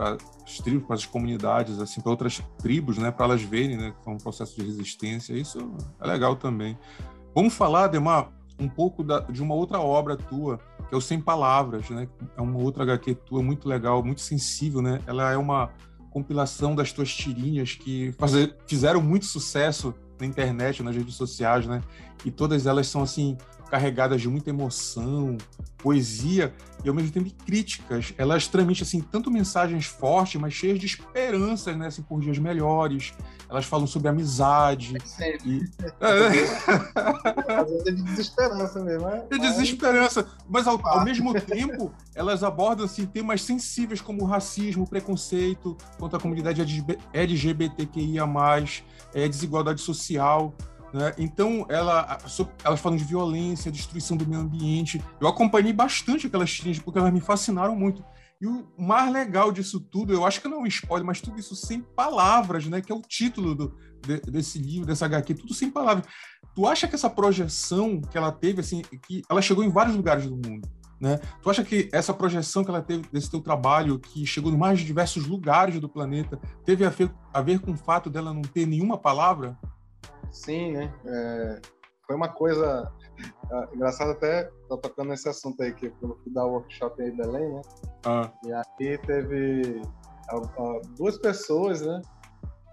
[0.00, 3.92] para as tribos, para as comunidades, assim, para outras tribos, né, para elas verem, né,
[4.02, 5.34] que é um processo de resistência.
[5.34, 6.78] Isso é legal também.
[7.34, 10.58] Vamos falar, Demar, um pouco da, de uma outra obra tua,
[10.88, 12.08] que é o Sem Palavras, né?
[12.36, 15.00] É uma outra HQ tua muito legal, muito sensível, né?
[15.06, 15.70] Ela é uma
[16.10, 21.80] compilação das tuas tirinhas que fazer, fizeram muito sucesso na internet, nas redes sociais, né?
[22.24, 23.36] E todas elas são assim
[23.70, 25.38] carregadas de muita emoção,
[25.78, 26.52] poesia
[26.84, 28.12] e ao mesmo tempo críticas.
[28.16, 33.12] Elas transmitem assim tanto mensagens fortes, mas cheias de esperanças, né, assim, por dias melhores.
[33.48, 34.96] Elas falam sobre amizade.
[35.20, 35.60] É e...
[36.00, 37.54] é.
[37.60, 39.08] Às vezes é de desesperança mesmo.
[39.08, 44.86] É, é desesperança, mas ao, ao, mesmo tempo elas abordam assim temas sensíveis como racismo,
[44.86, 46.62] preconceito contra a comunidade
[47.12, 48.26] LGBTQIA+,
[49.14, 50.54] é, desigualdade social.
[50.92, 51.12] Né?
[51.18, 52.18] Então, ela,
[52.64, 55.02] elas falam de violência, destruição do meio ambiente.
[55.20, 58.04] Eu acompanhei bastante aquelas tirinhas porque elas me fascinaram muito.
[58.40, 61.38] E o mais legal disso tudo, eu acho que não é um spoiler, mas tudo
[61.38, 62.80] isso sem palavras, né?
[62.80, 66.06] Que é o título do, de, desse livro, dessa HQ, tudo sem palavras.
[66.54, 70.24] Tu acha que essa projeção que ela teve, assim, que ela chegou em vários lugares
[70.26, 70.66] do mundo,
[70.98, 71.20] né?
[71.42, 74.80] Tu acha que essa projeção que ela teve desse teu trabalho, que chegou em mais
[74.80, 78.66] diversos lugares do planeta, teve a ver, a ver com o fato dela não ter
[78.66, 79.58] nenhuma palavra?
[80.32, 80.94] Sim, né?
[81.04, 81.60] É,
[82.06, 82.92] foi uma coisa
[83.52, 87.10] uh, engraçada até, tô tocando nesse assunto aí, que eu fui dar o workshop aí
[87.10, 87.62] em Belém, né?
[88.04, 88.32] Ah.
[88.44, 89.80] E aí teve
[90.32, 92.02] uh, duas pessoas, né?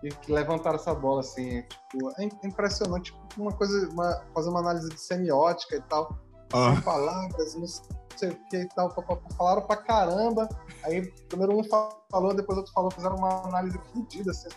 [0.02, 4.60] Que, que, levantaram essa bola, assim, tipo, é impressionante, tipo, uma coisa, uma, fazer uma
[4.60, 6.16] análise de semiótica e tal,
[6.54, 6.74] ah.
[6.74, 7.68] sem palavras, não
[8.16, 8.92] sei o que e tal,
[9.36, 10.48] falaram pra caramba,
[10.84, 14.50] aí primeiro um falou, depois outro falou, fizeram uma análise fodida, assim,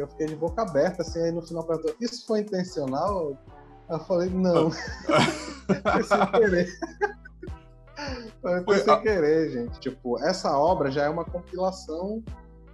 [0.00, 3.36] eu fiquei de boca aberta, assim, aí no final perguntou, isso foi intencional?
[3.88, 4.70] Eu falei, não.
[4.70, 6.68] foi sem querer.
[8.64, 9.80] Foi sem querer, gente.
[9.80, 12.22] Tipo, essa obra já é uma compilação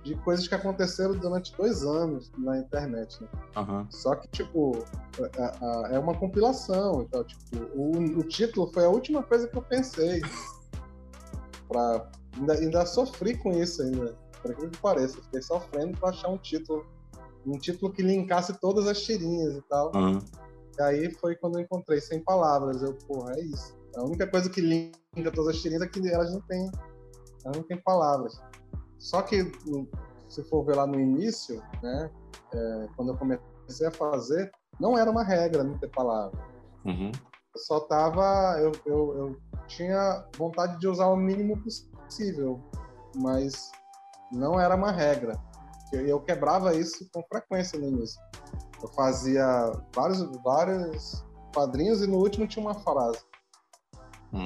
[0.02, 3.28] de coisas que aconteceram durante dois anos na internet, né?
[3.56, 3.87] Uhum.
[3.90, 4.78] Só que, tipo,
[5.18, 7.02] é, é, uma compilação.
[7.02, 10.22] Então, tipo, o, o, título foi a última coisa que eu pensei.
[11.68, 14.16] Pra, ainda, ainda sofri com isso ainda.
[14.40, 15.20] Por aquilo que pareça.
[15.22, 16.87] Fiquei sofrendo pra achar um título.
[17.46, 19.92] Um título que linkasse todas as tirinhas e tal.
[19.94, 20.18] Uhum.
[20.79, 22.83] E aí foi quando eu encontrei sem palavras.
[22.83, 23.79] Eu, porra, é isso.
[23.96, 26.70] A única coisa que linka todas as tirinhas é que elas não têm,
[27.44, 28.40] elas não têm palavras.
[28.98, 29.50] Só que,
[30.29, 32.11] se for ver lá no início, né,
[32.53, 36.38] é, quando eu comecei a fazer, não era uma regra não ter palavra.
[36.85, 37.11] Uhum.
[37.55, 38.57] Eu só tava.
[38.59, 42.61] Eu, eu, eu tinha vontade de usar o mínimo possível,
[43.16, 43.70] mas
[44.33, 45.38] não era uma regra.
[45.92, 48.20] Eu, eu quebrava isso com frequência no início.
[48.83, 51.24] Eu fazia vários, vários
[51.55, 53.20] quadrinhos e no último tinha uma frase.
[54.33, 54.44] Hum.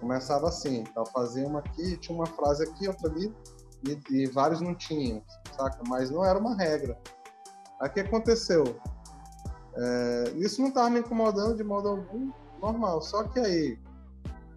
[0.00, 3.32] Começava assim, então fazia uma aqui, tinha uma frase aqui, outra ali,
[3.86, 5.22] e, e vários não tinham,
[5.56, 5.80] saca?
[5.86, 6.98] Mas não era uma regra.
[7.80, 8.64] Aí o que aconteceu?
[9.74, 13.02] É, isso não estava me incomodando de modo algum, normal.
[13.02, 13.78] Só que aí,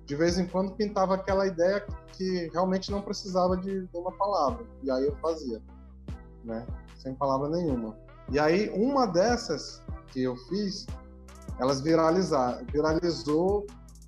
[0.05, 4.65] de vez em quando, pintava aquela ideia que realmente não precisava de, uma palavra.
[4.83, 5.61] E aí eu fazia,
[6.43, 6.65] né?
[6.97, 7.95] Sem palavra nenhuma.
[8.31, 10.85] E aí, uma dessas que eu fiz,
[11.59, 13.65] elas viralizaram, viralizou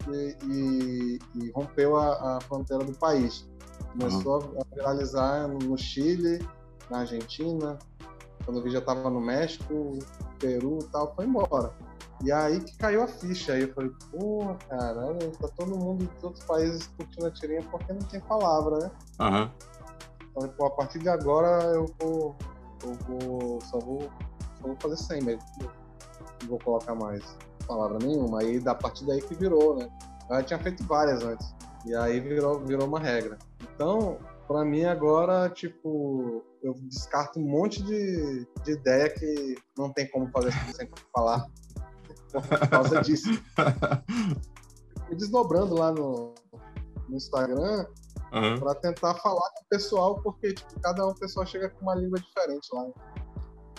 [0.10, 3.48] e, e, e rompeu a, a, fronteira do país.
[3.92, 4.62] Começou uhum.
[4.62, 6.40] a viralizar no Chile,
[6.90, 7.78] na Argentina,
[8.46, 10.00] quando eu vi já estava no México,
[10.40, 11.74] Peru e tal, foi embora.
[12.24, 13.54] E aí que caiu a ficha.
[13.54, 17.94] Aí eu falei, pô, cara, tá todo mundo de outros países curtindo a tirinha porque
[17.94, 18.92] não tem palavra, né?
[19.20, 19.52] Uhum.
[20.34, 22.36] Falei, pô, a partir de agora eu vou.
[22.84, 23.62] Eu vou.
[23.62, 24.10] Só vou.
[24.62, 25.44] Só vou fazer 100 mesmo.
[26.42, 27.24] Não vou colocar mais
[27.68, 28.42] palavra nenhuma.
[28.42, 29.88] Aí da partir daí que virou, né?
[30.30, 31.54] Eu já tinha feito várias antes.
[31.86, 33.38] E aí virou, virou uma regra.
[33.62, 40.10] Então, para mim agora, tipo, eu descarto um monte de, de ideia que não tem
[40.10, 41.46] como fazer sem falar
[42.32, 43.30] por causa disso.
[45.08, 46.34] Fui desdobrando lá no,
[47.08, 47.86] no Instagram
[48.34, 48.60] uhum.
[48.60, 52.20] para tentar falar com o pessoal, porque tipo, cada um pessoal chega com uma língua
[52.20, 52.88] diferente lá.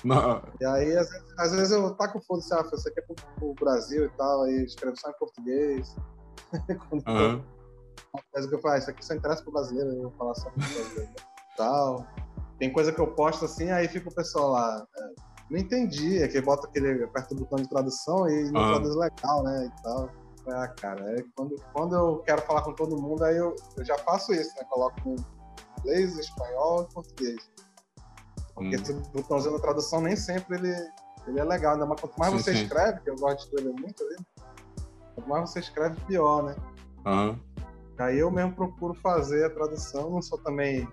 [0.04, 0.42] Não.
[0.60, 3.54] E aí, às vezes, às vezes eu taco foda se ah, você quer pro, pro
[3.54, 5.96] Brasil e tal, aí escrevo só em português.
[6.92, 7.42] uhum.
[8.32, 10.50] coisa que eu falo, ah, isso aqui só interessa pro brasileiro, eu vou falar só
[10.50, 11.12] pro brasileiro.
[11.56, 12.06] tal.
[12.58, 14.86] Tem coisa que eu posto assim, aí fica o pessoal lá.
[14.96, 18.68] É, não entendi, é que bota aquele, aperta o botão de tradução e não uhum.
[18.68, 19.66] traduz legal, né?
[19.66, 20.10] E tal.
[20.48, 23.96] Ah, cara, é quando, quando eu quero falar com todo mundo, aí eu, eu já
[23.98, 24.64] faço isso, né?
[24.68, 25.16] Coloco
[25.80, 27.50] inglês, espanhol e português.
[28.54, 28.80] Porque hum.
[28.80, 30.74] esse botãozinho da tradução nem sempre ele,
[31.26, 31.86] ele é legal, né?
[31.86, 32.62] Mas quanto mais sim, você sim.
[32.62, 34.16] escreve, que eu gosto de escrever muito ali,
[35.14, 36.56] quanto mais você escreve, pior, né?
[37.06, 37.38] Uhum.
[37.98, 40.88] Aí eu mesmo procuro fazer a tradução, não sou também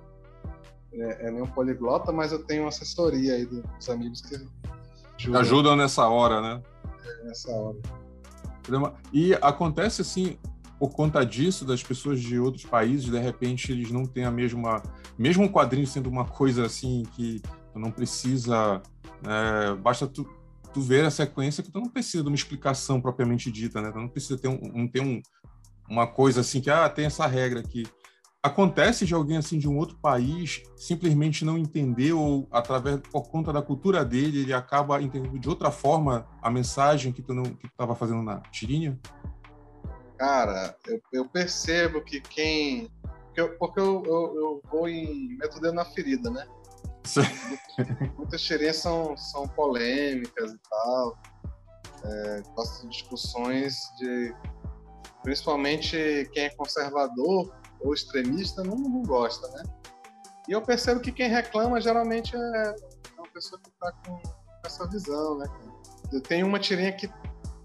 [1.02, 4.36] é, é nenhum poliglota, mas eu tenho uma assessoria aí dos amigos que
[5.18, 6.62] ajudam, ajudam nessa hora, né?
[7.06, 7.78] É, nessa hora.
[9.14, 10.38] E acontece assim,
[10.80, 14.82] por conta disso, das pessoas de outros países, de repente eles não têm a mesma.
[15.18, 18.82] Mesmo um quadrinho sendo uma coisa assim que tu não precisa.
[19.24, 20.28] É, basta tu,
[20.74, 23.92] tu ver a sequência que tu não precisa de uma explicação propriamente dita, né?
[23.92, 25.22] Tu não precisa ter, um, um, ter um,
[25.90, 27.88] uma coisa assim que, ah, tem essa regra aqui.
[28.46, 33.52] Acontece de alguém assim de um outro país simplesmente não entender ou através por conta
[33.52, 37.66] da cultura dele ele acaba entendendo de outra forma a mensagem que tu não que
[37.66, 39.00] estava fazendo na tirinha?
[40.20, 42.88] Cara, eu, eu percebo que quem.
[43.02, 46.48] Porque eu, porque eu, eu, eu vou em método na ferida, né?
[48.16, 51.18] Muitas tirinhas são, são polêmicas e tal.
[52.04, 54.36] É, gosto de discussões de.
[55.24, 59.64] Principalmente quem é conservador ou extremista não, não gosta, né?
[60.48, 62.76] E eu percebo que quem reclama geralmente é
[63.18, 64.20] uma pessoa que está com
[64.66, 65.46] essa visão, né?
[66.12, 67.10] Eu tenho uma tirinha que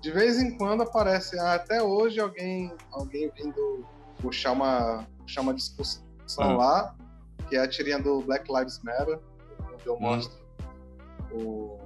[0.00, 3.86] de vez em quando aparece, ah, até hoje alguém, alguém vindo
[4.20, 6.02] puxar uma, puxar uma discussão
[6.38, 6.56] ah.
[6.56, 6.96] lá,
[7.48, 9.20] que é a tirinha do Black Lives Matter,
[9.72, 10.00] onde eu hum.
[10.00, 10.40] mostro
[11.32, 11.78] o,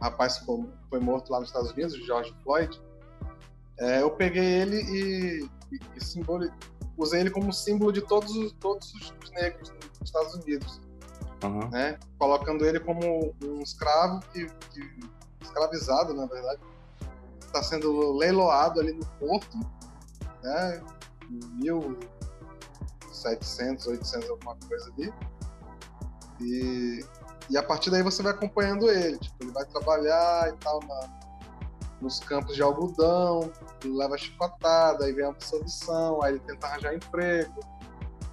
[0.00, 2.80] rapaz foi, foi morto lá nos Estados Unidos, o George Floyd,
[3.78, 6.50] é, eu peguei ele e, e, e simboli,
[6.96, 10.80] usei ele como símbolo de todos os, todos os negros nos Estados Unidos.
[11.44, 11.68] Uhum.
[11.70, 11.98] Né?
[12.18, 14.90] Colocando ele como um escravo que, que
[15.40, 16.60] escravizado, na verdade,
[17.40, 19.58] está sendo leiloado ali no porto,
[20.42, 20.82] né?
[21.28, 25.12] 1700, 800, alguma coisa ali.
[26.40, 27.04] E,
[27.50, 29.18] e a partir daí você vai acompanhando ele.
[29.18, 31.22] Tipo, ele vai trabalhar e tal na,
[32.02, 33.50] nos campos de algodão,
[33.84, 37.60] leva chicotada, aí vem a absolvição, aí ele tenta arranjar emprego,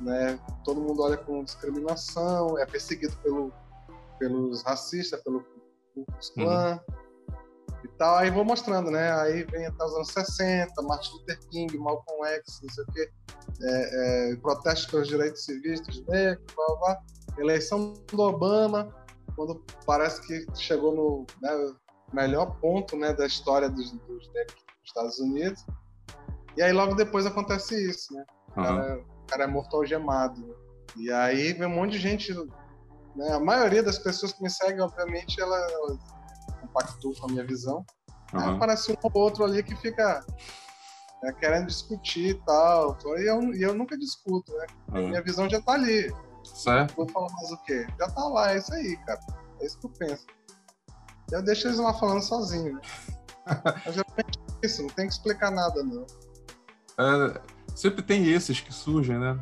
[0.01, 0.39] né?
[0.63, 3.53] Todo mundo olha com discriminação, é perseguido pelo,
[4.17, 5.45] pelos racistas, pelo
[5.93, 6.73] Klux Klan.
[6.73, 6.99] Uhum
[7.83, 8.17] e tal.
[8.17, 9.11] Aí vou mostrando, né?
[9.21, 13.11] Aí vem até os anos 60, Martin Luther King, Malcolm X, não sei o quê,
[13.61, 17.03] é, é, protestos pelos direitos civis dos negros, blá, blá, blá.
[17.37, 18.93] eleição do Obama,
[19.35, 21.73] quando parece que chegou no né,
[22.13, 25.65] melhor ponto né, da história dos, dos negros dos Estados Unidos.
[26.57, 28.25] E aí logo depois acontece isso, né?
[28.49, 29.01] O cara, uhum.
[29.01, 30.55] o cara é morto algemado.
[30.97, 32.33] E aí vem um monte de gente
[33.15, 33.33] né?
[33.33, 35.99] A maioria das pessoas que me seguem, obviamente, elas,
[36.61, 37.85] compactou com a minha visão.
[38.33, 38.39] Uhum.
[38.39, 40.25] Aí aparece um ou outro ali que fica
[41.23, 42.97] né, querendo discutir e tal.
[43.17, 44.65] E eu, e eu nunca discuto, né?
[44.93, 45.09] Uhum.
[45.09, 46.13] Minha visão já tá ali.
[46.43, 46.95] Certo.
[46.95, 47.85] Vou falar mais o quê?
[47.99, 49.19] Já tá lá, é isso aí, cara.
[49.59, 50.25] É isso que eu penso.
[51.31, 52.79] Eu deixo eles lá falando sozinho?
[53.85, 54.03] Mas é
[54.63, 56.05] isso, não tem que explicar nada, não.
[56.97, 57.41] É,
[57.75, 59.39] sempre tem esses que surgem, né?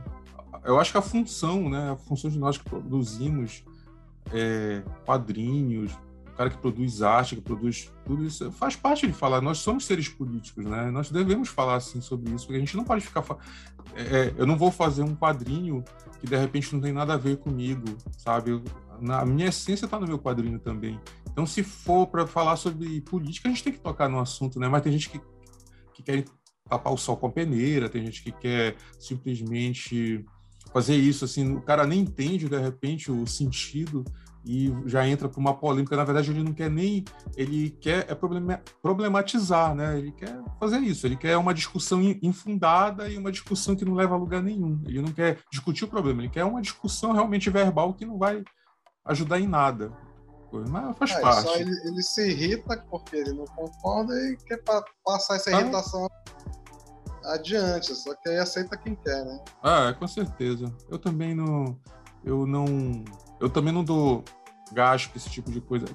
[0.63, 1.91] Eu acho que a função, né?
[1.91, 3.63] A função de nós que produzimos
[4.33, 5.97] é, quadrinhos,
[6.37, 9.41] cara que produz arte, que produz tudo isso, faz parte de falar.
[9.41, 10.91] Nós somos seres políticos, né?
[10.91, 13.23] Nós devemos falar assim sobre isso, porque a gente não pode ficar.
[13.95, 15.83] É, é, eu não vou fazer um quadrinho
[16.19, 17.85] que de repente não tem nada a ver comigo,
[18.17, 18.61] sabe?
[19.01, 20.99] Na, a minha essência está no meu quadrinho também.
[21.37, 24.67] Então, se for para falar sobre política, a gente tem que tocar no assunto, né?
[24.67, 25.21] Mas tem gente que,
[25.93, 26.25] que quer
[26.67, 30.25] tapar o sol com a peneira, tem gente que quer simplesmente
[30.73, 34.03] fazer isso assim, o cara nem entende de repente o sentido
[34.43, 35.95] e já entra para uma polêmica.
[35.95, 37.05] Na verdade, ele não quer nem.
[37.35, 38.15] Ele quer é
[38.81, 39.99] problematizar, né?
[39.99, 41.05] Ele quer fazer isso.
[41.05, 44.81] Ele quer uma discussão infundada e uma discussão que não leva a lugar nenhum.
[44.87, 48.43] Ele não quer discutir o problema, ele quer uma discussão realmente verbal que não vai
[49.05, 50.06] ajudar em nada.
[50.51, 51.59] Mas faz é, parte.
[51.59, 54.61] Ele, ele, se irrita porque ele não concorda e quer
[55.03, 55.61] passar essa ah.
[55.61, 56.07] irritação
[57.25, 57.93] adiante.
[57.93, 59.39] Só que aí aceita quem quer, né?
[59.61, 60.73] Ah, com certeza.
[60.89, 61.79] Eu também não.
[62.23, 62.65] Eu não.
[63.39, 64.23] Eu também não dou
[64.71, 65.85] gasto esse tipo de coisa.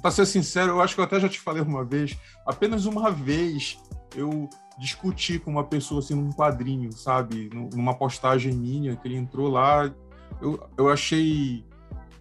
[0.00, 3.10] Para ser sincero, eu acho que eu até já te falei uma vez, apenas uma
[3.10, 3.78] vez
[4.14, 9.48] eu discuti com uma pessoa assim num quadrinho, sabe, numa postagem minha que ele entrou
[9.48, 9.92] lá,
[10.40, 11.64] eu, eu achei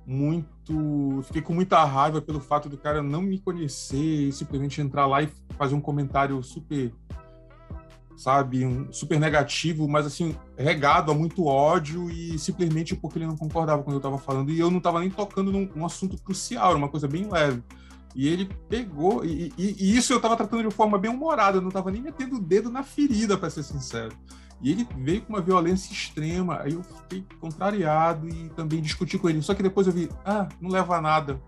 [0.06, 0.50] muito,
[1.24, 5.22] fiquei com muita raiva pelo fato do cara não me conhecer e simplesmente entrar lá
[5.22, 6.94] e fazer um comentário super
[8.22, 13.36] sabe, um super negativo, mas assim, regado a muito ódio e simplesmente porque ele não
[13.36, 16.22] concordava com o que eu estava falando e eu não estava nem tocando num, assunto
[16.22, 17.64] crucial, uma coisa bem leve.
[18.14, 21.62] E ele pegou, e, e, e isso eu estava tratando de forma bem humorada, eu
[21.62, 24.16] não estava nem metendo o dedo na ferida, para ser sincero.
[24.62, 29.30] E ele veio com uma violência extrema, aí eu fiquei contrariado e também discuti com
[29.30, 29.42] ele.
[29.42, 31.42] Só que depois eu vi, ah, não leva a nada,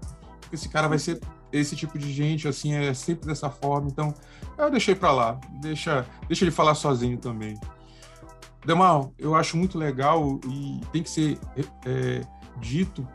[0.51, 1.19] esse cara vai ser
[1.51, 3.87] esse tipo de gente, assim, é sempre dessa forma.
[3.87, 4.13] Então,
[4.57, 5.39] eu deixei para lá.
[5.61, 7.59] Deixa, deixa ele falar sozinho também.
[8.65, 11.37] Demal, eu acho muito legal e tem que ser
[11.85, 12.21] é,
[12.59, 13.07] dito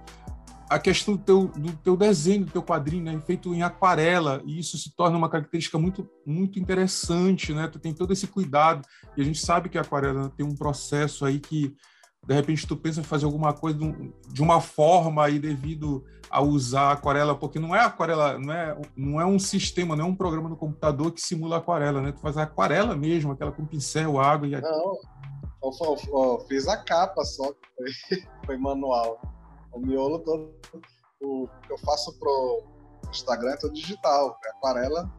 [0.69, 4.59] a questão do teu, do teu desenho, do teu quadrinho, né, feito em aquarela, e
[4.59, 7.67] isso se torna uma característica muito, muito interessante, né?
[7.69, 11.25] Tu tem todo esse cuidado, e a gente sabe que a aquarela tem um processo
[11.25, 11.75] aí que
[12.27, 13.79] de repente tu pensa em fazer alguma coisa
[14.29, 19.21] de uma forma aí devido a usar aquarela, porque não é aquarela, não é, não
[19.21, 22.13] é um sistema, não é um programa no computador que simula aquarela, né?
[22.13, 24.51] Tu faz a aquarela mesmo, aquela com pincel, água e...
[24.51, 24.99] Não,
[25.63, 29.38] eu, eu, eu fiz a capa só, foi, foi manual.
[29.73, 30.55] O miolo todo,
[31.21, 32.65] o que eu faço pro
[33.11, 35.11] Instagram é todo digital, é aquarela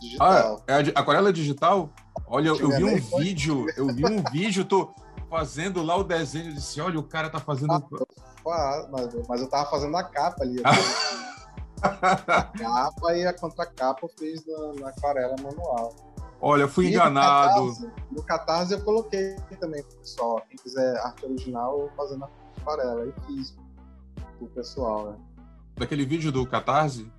[0.00, 0.62] digital.
[0.66, 1.90] Ah, é aquarela digital?
[2.26, 4.92] Olha, eu, eu vi um vídeo, eu vi um vídeo, tô
[5.28, 7.72] fazendo lá o desenho, eu disse, olha, o cara tá fazendo...
[8.46, 10.60] Ah, mas, mas eu tava fazendo a capa ali.
[11.82, 15.94] a capa e a contracapa eu fiz na, na aquarela manual.
[16.40, 17.66] Olha, fui e enganado.
[17.66, 20.42] No Catarse, no Catarse, eu coloquei também pessoal.
[20.48, 22.28] Quem quiser arte original, eu fazendo a
[22.60, 23.06] aquarela.
[23.06, 23.56] E fiz
[24.38, 25.18] pro pessoal, né?
[25.76, 27.10] Daquele vídeo do Catarse?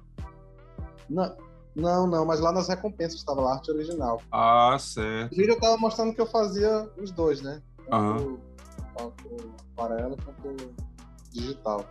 [1.09, 1.35] Não,
[1.75, 4.21] não, não, mas lá nas recompensas estava lá a arte original.
[4.31, 5.33] Ah, certo.
[5.33, 7.61] O vídeo eu tava mostrando que eu fazia os dois, né?
[7.89, 8.39] tanto,
[8.99, 9.51] uhum.
[9.73, 10.73] aquarela quanto
[11.31, 11.85] digital.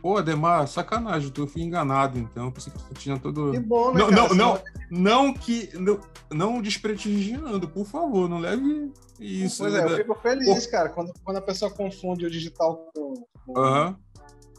[0.00, 2.50] Pô, Ademar, sacanagem, tu fui enganado, então.
[2.50, 3.52] Pensei que tu tinha todo.
[3.52, 4.34] Que bom, né, não, cara?
[4.34, 5.70] não, não, não que.
[5.78, 6.00] Não,
[6.32, 9.62] não desprestigiando, por favor, não leve isso.
[9.62, 9.96] Pois é, eu né?
[9.98, 13.14] fico feliz, cara, quando, quando a pessoa confunde o digital com,
[13.46, 13.96] com o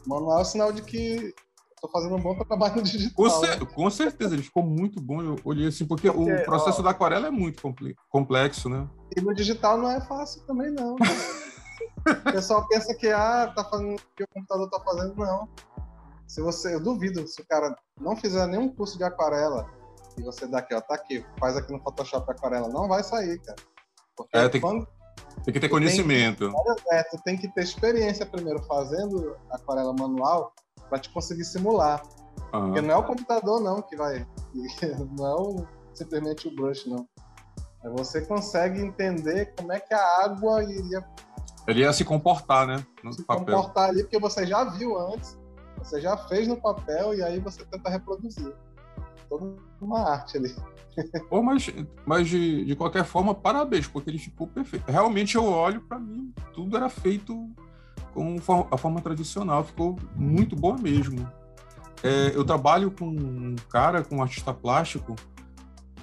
[0.06, 1.34] manual, é sinal de que
[1.80, 3.14] tô fazendo um bom trabalho no digital.
[3.16, 3.46] Com, né?
[3.48, 5.20] cer- com certeza, ele ficou muito bom.
[5.20, 8.86] Eu olhei assim, porque, Porque, o processo ó, da aquarela é muito comple- complexo, né?
[9.16, 10.96] E no digital não é fácil também, não.
[12.06, 15.48] O pessoal pensa que ah, tá fazendo o que o computador tá fazendo, não.
[16.26, 19.66] Se você, eu duvido, se o cara não fizer nenhum curso de aquarela
[20.18, 23.38] e você dá aqui, ó, tá aqui, faz aqui no Photoshop aquarela, não vai sair,
[23.40, 23.56] cara.
[24.16, 24.86] Porque É, tem que- quando
[25.44, 26.52] Tem que ter Eu tenho- conhecimento.
[26.92, 30.52] é, tu tem que ter experiência primeiro fazendo aquarela manual
[30.88, 32.02] para te conseguir simular.
[32.52, 32.66] Aham.
[32.66, 34.26] Porque não é o computador, não, que vai.
[35.18, 37.08] Não é simplesmente o brush, não.
[37.82, 41.02] Aí Você consegue entender como é que a água iria
[41.66, 42.84] Ele ia se comportar, né?
[43.02, 43.44] No se papel.
[43.44, 45.38] comportar ali, porque você já viu antes,
[45.78, 48.52] você já fez no papel e aí você tenta reproduzir.
[49.28, 50.54] Toda uma arte ali.
[51.28, 51.72] Pô, mas,
[52.04, 54.90] mas de, de qualquer forma, parabéns, porque ele ficou perfeito.
[54.90, 57.50] Realmente eu olho para mim, tudo era feito
[58.12, 58.36] com
[58.70, 61.26] a forma tradicional, ficou muito boa mesmo.
[62.02, 65.14] É, eu trabalho com um cara, com um artista plástico,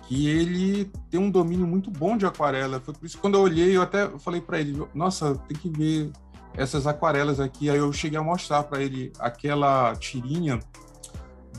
[0.09, 2.79] que ele tem um domínio muito bom de aquarela.
[2.79, 5.69] Foi por isso que quando eu olhei, eu até falei para ele, nossa, tem que
[5.69, 6.11] ver
[6.55, 7.69] essas aquarelas aqui.
[7.69, 10.59] Aí eu cheguei a mostrar para ele aquela tirinha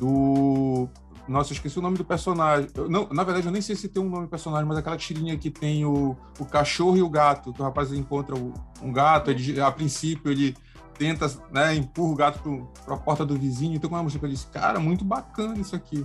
[0.00, 0.88] do
[1.28, 2.68] nossa, eu esqueci o nome do personagem.
[2.74, 4.96] Eu, não, na verdade, eu nem sei se tem um nome do personagem, mas aquela
[4.96, 8.92] tirinha que tem o, o cachorro e o gato, que o rapaz encontra o- um
[8.92, 10.56] gato, ele, a princípio ele
[10.98, 14.28] tenta, né, empurra o gato para a porta do vizinho, então quando eu mostrei pra
[14.28, 16.04] ele, cara, muito bacana isso aqui.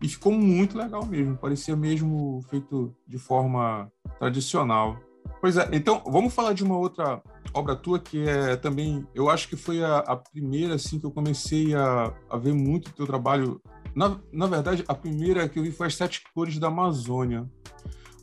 [0.00, 4.98] E ficou muito legal mesmo, parecia mesmo feito de forma tradicional.
[5.40, 7.22] Pois é, então vamos falar de uma outra
[7.52, 11.10] obra tua que é também, eu acho que foi a, a primeira assim que eu
[11.10, 13.60] comecei a, a ver muito o teu trabalho.
[13.94, 17.48] Na, na verdade, a primeira que eu vi foi as Sete Cores da Amazônia,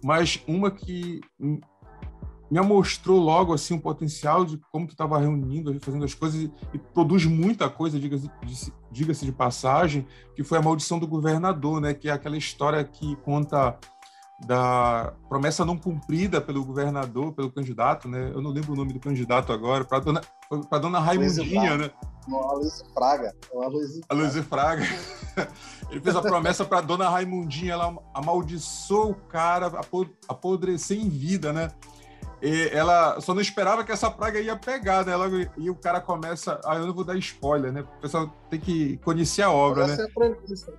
[0.04, 1.22] mas uma que
[2.54, 6.42] me mostrou logo assim um potencial de como tu estava reunindo, fazendo as coisas
[6.74, 11.82] e, produz muita coisa, diga-se de, diga-se de passagem, que foi a maldição do governador,
[11.82, 11.94] né?
[11.94, 13.78] Que é aquela história que conta
[14.46, 18.32] da promessa não cumprida pelo governador, pelo candidato, né?
[18.34, 20.22] Eu não lembro o nome do candidato agora, para dona
[20.70, 21.92] para dona Raimundinha, né?
[22.28, 23.34] O Aloysio Fraga.
[24.10, 24.84] A Luiz Fraga.
[25.90, 31.52] Ele fez a promessa para dona Raimundinha, ela amaldiçoou o cara, apo- apodrecer em vida,
[31.52, 31.70] né?
[32.44, 35.14] E ela só não esperava que essa praga ia pegar, né?
[35.14, 36.60] Ela, e o cara começa.
[36.66, 37.86] Ah, eu não vou dar spoiler, né?
[37.98, 39.96] O pessoal tem que conhecer a obra, né?
[39.98, 40.74] É a premissa.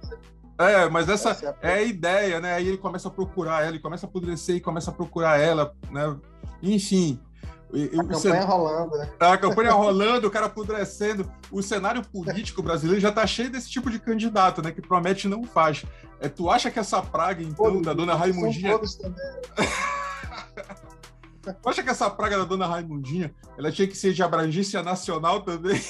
[0.58, 2.52] É, mas essa Essa é a é a ideia, né?
[2.52, 5.74] Aí ele começa a procurar ela, ele começa a apodrecer e começa a procurar ela,
[5.90, 6.14] né?
[6.62, 7.18] Enfim.
[7.72, 9.08] A campanha rolando, né?
[9.18, 11.28] a campanha rolando, o cara apodrecendo.
[11.50, 14.70] O cenário político brasileiro já tá cheio desse tipo de candidato, né?
[14.70, 15.82] Que promete e não faz.
[16.20, 18.72] É, tu acha que essa praga, então, Todos, da dona são Raimundinha.
[18.72, 19.24] todos também.
[21.52, 25.42] Tu acha que essa praga da dona Raimundinha ela tinha que ser de abrangência nacional
[25.42, 25.76] também?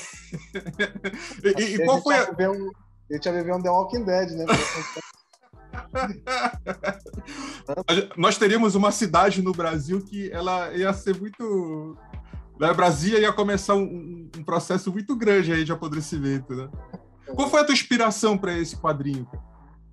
[1.44, 2.24] e, e- e qual foi a.
[2.24, 2.50] a...
[2.50, 2.70] Um,
[3.10, 4.44] a gente ia viver um The Walking Dead, né?
[8.16, 11.96] Nós teríamos uma cidade no Brasil que ela ia ser muito.
[12.58, 12.72] Né?
[12.72, 16.68] Brasília ia começar um, um processo muito grande aí de apodrecimento, né?
[17.34, 19.28] Qual foi a tua inspiração para esse quadrinho?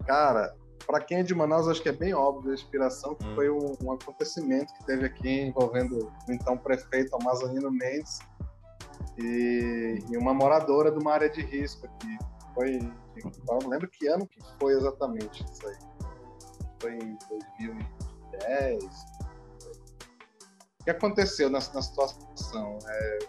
[0.06, 0.54] cara?
[0.92, 3.78] Para quem é de Manaus, acho que é bem óbvio a inspiração, que foi um,
[3.82, 8.20] um acontecimento que teve aqui envolvendo o então prefeito Amazonino Mendes
[9.18, 12.18] e, e uma moradora de uma área de risco aqui.
[12.54, 12.78] Foi,
[13.48, 15.78] não lembro que ano que foi exatamente isso aí.
[16.82, 18.84] Foi em 2010.
[20.82, 22.78] O que aconteceu nessa, na situação?
[22.86, 23.20] É,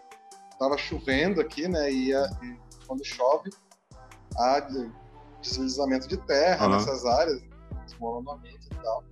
[0.59, 1.93] tava chovendo aqui, né?
[1.93, 2.59] E, a- e
[2.89, 3.51] quando chove,
[4.37, 4.91] há de-
[5.41, 6.75] deslizamento de terra Aham.
[6.77, 7.52] nessas áreas,
[7.93, 9.05] desmoronamento e tal.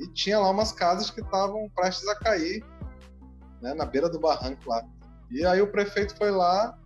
[0.00, 2.64] E tinha lá umas casas que estavam prestes a cair,
[3.60, 4.82] né, na beira do barranco lá.
[5.30, 6.76] E aí o prefeito foi lá,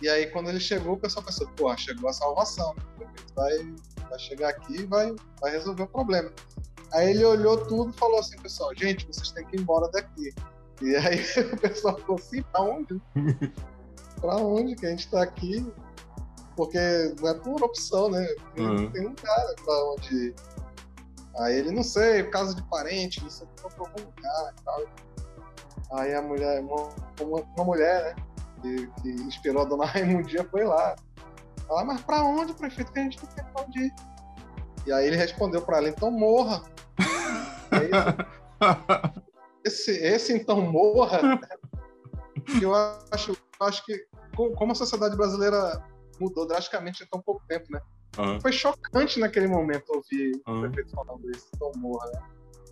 [0.00, 2.82] e aí quando ele chegou, o pessoal pensou, pô, chegou a salvação, né?
[2.94, 3.74] o prefeito vai,
[4.08, 6.30] vai chegar aqui e vai, vai resolver o problema.
[6.92, 10.32] Aí ele olhou tudo e falou assim, pessoal, gente, vocês têm que ir embora daqui.
[10.80, 11.20] E aí
[11.52, 13.02] o pessoal falou assim, pra onde?
[14.20, 15.66] pra onde que a gente tá aqui?
[16.58, 18.26] Porque não é por opção, né?
[18.56, 18.90] Tem, Uhum.
[18.90, 20.34] tem um cara pra onde ir.
[21.38, 24.82] Aí ele, não sei, casa de parente, não sei, foi pra algum lugar e tal.
[25.92, 26.88] Aí a mulher, uma,
[27.20, 28.24] uma, mulher, né?
[28.60, 30.96] Que, que inspirou a dona Raimundinha foi lá.
[31.70, 33.94] Ela, mas pra onde, prefeito, que a gente não tem pra onde ir?
[34.84, 36.60] E aí ele respondeu pra ela, então morra.
[37.70, 37.90] Aí,
[39.62, 41.38] esse, esse então morra,
[42.58, 43.30] que eu acho,
[43.60, 45.84] eu acho que como a sociedade brasileira
[46.20, 47.80] mudou drasticamente em tão pouco tempo, né?
[48.18, 48.40] Uhum.
[48.40, 50.58] Foi chocante naquele momento ouvir uhum.
[50.58, 52.22] o prefeito falando isso, Tom Morra, né?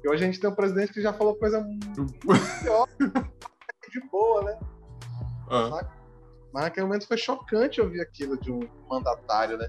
[0.02, 2.06] E hoje a gente tem um presidente que já falou coisa muito
[2.62, 2.88] pior,
[3.90, 4.58] de boa, né?
[5.50, 5.70] Uhum.
[6.52, 9.68] Mas naquele momento foi chocante ouvir aquilo de um mandatário, né?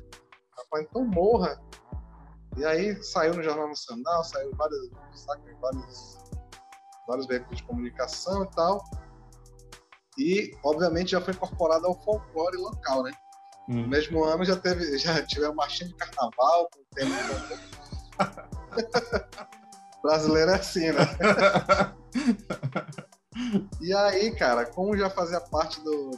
[0.57, 1.61] Rapaz, então morra.
[2.57, 4.89] E aí saiu no Jornal Nacional, saiu vários,
[5.61, 6.17] vários,
[7.07, 8.83] vários veículos de comunicação e tal.
[10.17, 13.11] E, obviamente, já foi incorporado ao folclore local, né?
[13.69, 13.81] Hum.
[13.81, 17.15] No mesmo ano já teve, já tivemos marchinha de carnaval com tema.
[20.01, 21.03] Brasileiro é assim, né?
[23.81, 26.11] e aí, cara, como já fazia parte do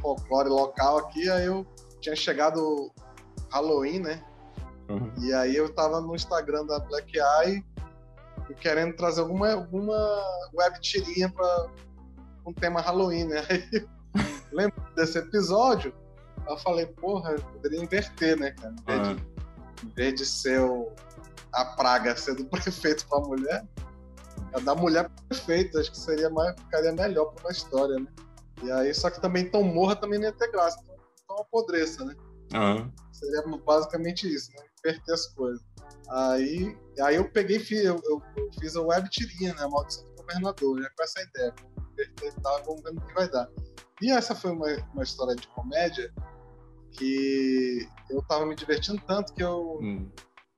[0.00, 1.66] folclore local aqui, aí eu
[2.00, 2.92] tinha chegado
[3.50, 4.22] Halloween, né?
[4.88, 5.12] Uhum.
[5.20, 7.64] E aí eu tava no Instagram da Black Eye
[8.60, 9.96] querendo trazer alguma, alguma
[10.54, 11.66] web tirinha para
[12.46, 13.42] um tema Halloween, né?
[13.48, 13.86] Aí,
[14.52, 15.94] lembro desse episódio,
[16.48, 18.74] eu falei, porra, eu poderia inverter, né, cara?
[18.74, 19.14] Em vez, uhum.
[19.14, 20.92] de, em vez de ser o,
[21.52, 23.66] a praga ser do prefeito pra mulher,
[24.52, 28.06] é da mulher prefeito, acho que seria mais, ficaria melhor pra uma história, né?
[28.62, 32.04] E aí, só que também tão morra também não ia ter graça, então, então apodreça,
[32.04, 32.14] né?
[32.54, 32.92] Uhum.
[33.12, 34.64] Seria basicamente isso, né?
[34.78, 35.62] Inverter as coisas.
[36.10, 39.62] Aí, aí eu peguei, eu, eu, eu fiz a web tirinha, né?
[39.62, 41.54] A maldição do governador, já com essa ideia.
[41.92, 43.48] Inverter e tal, vamos ver o que vai dar.
[44.02, 46.12] E essa foi uma, uma história de comédia
[46.92, 50.10] que eu tava me divertindo tanto que eu, hum.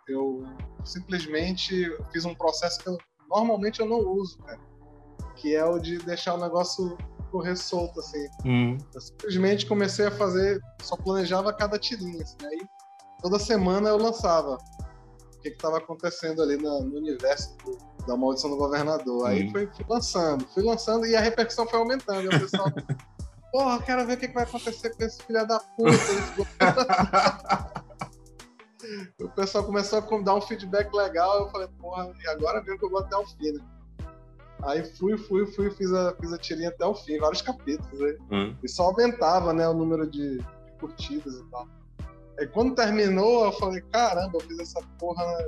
[0.09, 0.45] eu
[0.85, 4.61] simplesmente fiz um processo que eu, normalmente eu não uso, cara.
[5.37, 6.97] Que é o de deixar o negócio
[7.30, 8.26] correr solto, assim.
[8.45, 8.78] Hum.
[8.95, 12.61] Eu simplesmente comecei a fazer, só planejava cada tirinha, assim, aí
[13.20, 18.51] toda semana eu lançava o que estava acontecendo ali no, no universo do, da maldição
[18.51, 19.26] do governador.
[19.26, 19.51] Aí hum.
[19.51, 22.22] fui, fui, lançando, fui lançando e a repercussão foi aumentando.
[22.22, 22.66] E o pessoal,
[23.55, 25.87] porra, quero ver o que, que vai acontecer com esse filho da puta.
[29.23, 32.85] o pessoal começou a dar um feedback legal, eu falei, porra, e agora mesmo que
[32.85, 33.65] eu vou até o fim, né?
[34.65, 37.97] Aí fui, fui, fui, fiz a, fiz a tirinha até o fim, vários capítulos.
[37.97, 38.17] Né?
[38.33, 38.57] Hum.
[38.61, 41.69] E só aumentava, né, o número de, de curtidas e tal.
[42.41, 45.39] Aí quando terminou, eu falei, caramba, eu fiz essa porra na,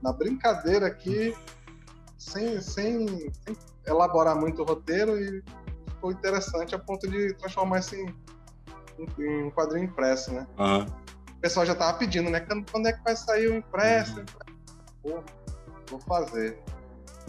[0.00, 1.36] na brincadeira aqui,
[2.16, 5.42] sem, sem, sem, elaborar muito o roteiro e
[6.02, 8.14] ficou interessante a ponto de transformar isso em,
[9.20, 10.46] em, um quadrinho impresso, né?
[10.58, 10.82] Uhum.
[10.82, 12.40] O pessoal já tava pedindo, né?
[12.70, 14.24] Quando é que vai sair o impresso?
[15.04, 15.22] Uhum.
[15.22, 15.22] Pô,
[15.90, 16.60] vou fazer.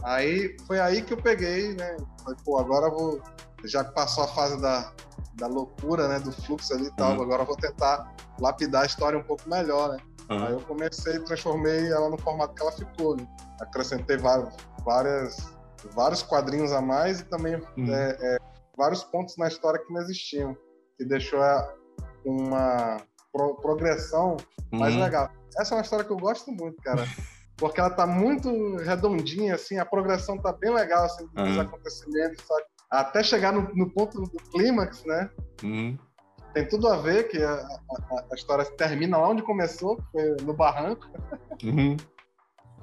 [0.03, 1.97] Aí foi aí que eu peguei, né?
[2.23, 3.21] Falei, pô, agora vou.
[3.63, 4.91] Já que passou a fase da,
[5.35, 6.19] da loucura, né?
[6.19, 7.21] Do fluxo ali e tal, uhum.
[7.21, 9.97] agora vou tentar lapidar a história um pouco melhor, né?
[10.29, 10.45] Uhum.
[10.45, 13.27] Aí eu comecei, transformei ela no formato que ela ficou, né?
[13.61, 14.53] Acrescentei vários,
[14.83, 15.37] várias,
[15.93, 17.93] vários quadrinhos a mais e também uhum.
[17.93, 18.39] é, é,
[18.77, 20.57] vários pontos na história que não existiam,
[20.97, 21.39] que deixou
[22.25, 22.97] uma
[23.31, 24.37] pro, progressão
[24.71, 25.03] mais uhum.
[25.03, 25.29] legal.
[25.57, 27.03] Essa é uma história que eu gosto muito, cara.
[27.57, 31.61] porque ela tá muito redondinha, assim, a progressão tá bem legal, assim, dos uhum.
[31.61, 32.63] acontecimentos, sabe?
[32.89, 35.29] Até chegar no, no ponto do clímax, né?
[35.63, 35.97] Uhum.
[36.53, 39.97] Tem tudo a ver, que a, a, a, história termina lá onde começou,
[40.43, 41.07] no barranco.
[41.63, 41.97] Uhum.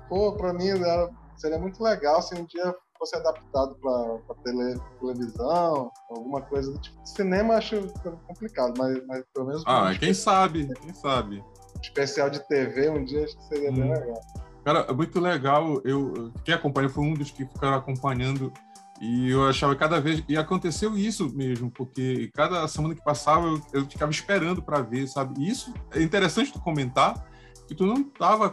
[0.09, 5.90] Pô, pra mim era, seria muito legal se um dia fosse adaptado para tele, televisão,
[6.11, 6.96] alguma coisa do tipo.
[7.05, 7.88] Cinema acho
[8.28, 9.64] complicado, mas, mas pelo menos.
[9.66, 11.42] Ah, quem sabe, quem sabe.
[11.82, 13.92] Especial de TV um dia acho que seria bem hum.
[13.92, 14.20] legal.
[14.64, 15.80] Cara, é muito legal.
[15.82, 18.53] Eu, quem acompanha foi um dos que ficaram acompanhando
[19.01, 20.22] e eu achava cada vez.
[20.28, 25.09] E aconteceu isso mesmo, porque cada semana que passava eu, eu ficava esperando para ver,
[25.09, 25.40] sabe?
[25.40, 27.26] E isso é interessante tu comentar
[27.66, 28.53] que tu não tava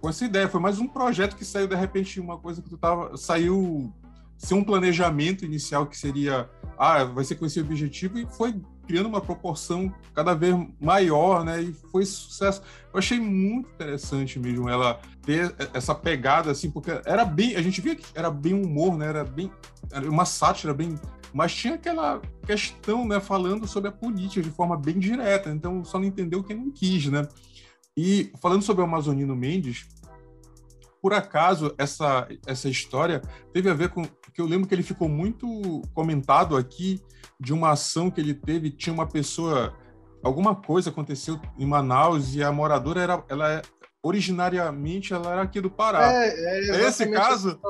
[0.00, 0.48] com essa ideia.
[0.48, 3.16] Foi mais um projeto que saiu de repente, uma coisa que tu tava.
[3.16, 3.92] Saiu
[4.36, 6.48] sem um planejamento inicial que seria.
[6.78, 8.54] Ah, vai ser com esse objetivo, e foi
[8.86, 11.60] criando uma proporção cada vez maior, né?
[11.62, 12.62] E foi sucesso.
[12.92, 17.56] Eu achei muito interessante mesmo ela ter essa pegada, assim, porque era bem.
[17.56, 19.06] A gente via que era bem humor, né?
[19.06, 19.50] Era bem.
[19.92, 20.94] Era uma sátira bem.
[21.34, 23.20] Mas tinha aquela questão, né?
[23.20, 25.50] Falando sobre a política de forma bem direta.
[25.50, 27.28] Então só não entendeu quem não quis, né?
[28.00, 29.88] E falando sobre o Amazonino Mendes,
[31.02, 33.20] por acaso essa essa história
[33.52, 37.02] teve a ver com que eu lembro que ele ficou muito comentado aqui
[37.40, 39.74] de uma ação que ele teve, tinha uma pessoa,
[40.22, 43.62] alguma coisa aconteceu em Manaus e a moradora era, ela é,
[44.00, 46.12] originariamente ela era aqui do Pará.
[46.12, 47.60] É, é Esse caso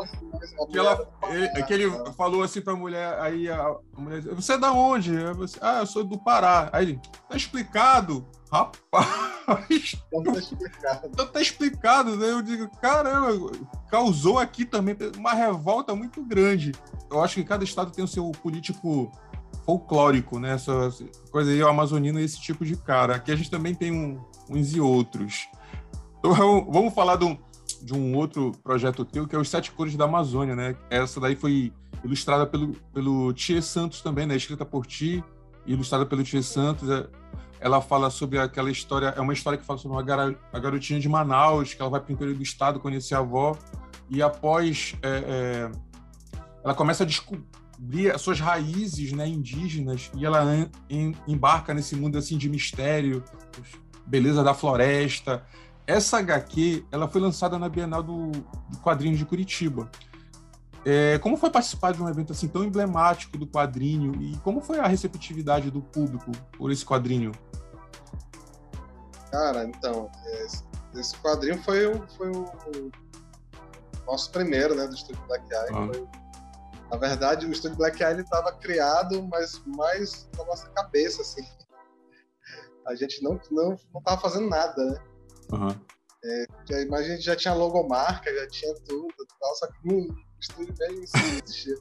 [0.71, 1.11] que, ela,
[1.55, 4.73] é, que ele falou assim para a mulher, aí a, a, mulher, você é da
[4.73, 5.17] onde?
[5.37, 6.69] Você, ah, eu sou do Pará.
[6.71, 7.01] Aí ele,
[7.31, 8.29] tá explicado.
[8.53, 9.07] Rapaz,
[9.49, 11.07] então tá explicado.
[11.07, 12.31] Então tá explicado, né?
[12.31, 13.51] Eu digo, caramba,
[13.91, 16.73] causou aqui também uma revolta muito grande.
[17.11, 19.11] Eu acho que cada estado tem o seu político
[19.65, 20.55] folclórico, né?
[20.55, 20.91] Essa
[21.31, 23.17] coisa aí, o amazonino é esse tipo de cara.
[23.17, 25.49] Aqui a gente também tem um, uns e outros.
[26.19, 26.35] Então,
[26.71, 27.39] vamos falar de um,
[27.83, 30.77] de um outro projeto teu, que é os Sete Cores da Amazônia, né?
[30.91, 31.73] Essa daí foi
[32.05, 34.37] ilustrada pelo, pelo Tia Santos também, né?
[34.37, 35.23] Escrita por ti,
[35.67, 36.89] ilustrada pelo Tia Santos.
[36.89, 37.07] É,
[37.61, 41.75] ela fala sobre aquela história, é uma história que fala sobre uma garotinha de Manaus,
[41.75, 43.57] que ela vai para o interior do estado conhecer a avó,
[44.09, 45.71] e após é, é,
[46.65, 50.45] ela começa a descobrir as suas raízes né, indígenas, e ela
[50.89, 53.23] em, embarca nesse mundo assim de mistério,
[54.07, 55.45] beleza da floresta.
[55.87, 59.91] Essa HQ ela foi lançada na Bienal do, do Quadrinho de Curitiba.
[60.85, 64.79] É, como foi participar de um evento assim tão emblemático do quadrinho e como foi
[64.79, 67.33] a receptividade do público por esse quadrinho?
[69.31, 70.11] Cara, então,
[70.45, 70.65] esse,
[70.95, 72.91] esse quadrinho foi, o, foi o,
[74.07, 75.69] nosso primeiro, né, do Estúdio Black Eye.
[75.71, 75.87] Ah.
[75.93, 76.09] Foi,
[76.91, 81.47] na verdade, o Estúdio Black Eye estava criado, mas mais na nossa cabeça, assim.
[82.87, 84.99] A gente não não não tava fazendo nada, né?
[85.53, 85.81] Uhum.
[86.25, 90.75] É, mas a gente já tinha logomarca, já tinha tudo, tal, só que no estúdio
[90.79, 91.75] mesmo assim, existia.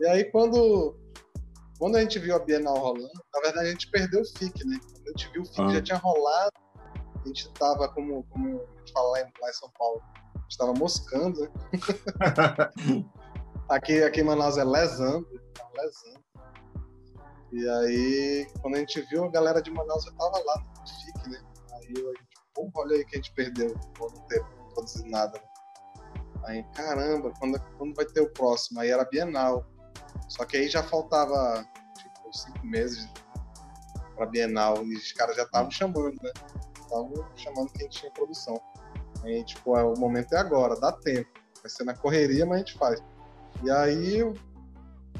[0.00, 0.96] E aí quando
[1.78, 4.78] quando a gente viu a Bienal rolando, na verdade a gente perdeu o FIC, né?
[4.82, 6.52] Quando a gente viu o FIC, já tinha rolado,
[7.24, 10.02] a gente tava, como, como a gente fala lá em, lá em São Paulo,
[10.34, 11.50] a gente tava moscando, né?
[13.68, 15.26] aqui, aqui em Manaus é lesando,
[15.76, 16.24] lesando.
[17.52, 21.30] E aí, quando a gente viu, a galera de Manaus já tava lá no FIC,
[21.30, 21.40] né?
[21.72, 25.40] Aí a gente, pô, olha aí que a gente perdeu por não ter produzido nada.
[26.44, 28.80] Aí, caramba, quando, quando vai ter o próximo?
[28.80, 29.66] Aí era Bienal.
[30.28, 31.64] Só que aí já faltava,
[31.96, 33.08] tipo, cinco meses
[34.14, 36.30] pra Bienal e os caras já estavam chamando, né?
[36.80, 38.60] Estavam chamando quem tinha produção.
[39.22, 41.30] Aí, tipo, é, o momento é agora, dá tempo.
[41.62, 43.02] Vai ser na correria, mas a gente faz.
[43.62, 44.34] E aí eu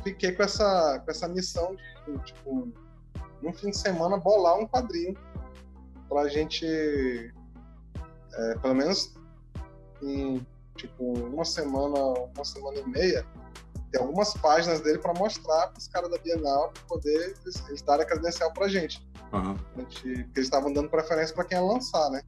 [0.03, 1.75] fiquei com essa, com essa missão
[2.07, 2.71] de, tipo,
[3.41, 5.17] num fim de semana, bolar um quadrinho
[6.09, 6.67] pra gente,
[8.33, 9.15] é, pelo menos
[10.03, 10.47] em,
[10.87, 11.99] tipo, uma semana,
[12.35, 13.27] uma semana e meia,
[13.91, 17.83] ter algumas páginas dele para mostrar para os caras da Bienal, para poder eles, eles
[17.83, 19.07] darem a credencial para gente.
[19.33, 19.57] Uhum.
[19.79, 20.25] gente.
[20.25, 22.23] Porque eles estavam dando preferência para quem ia lançar, né?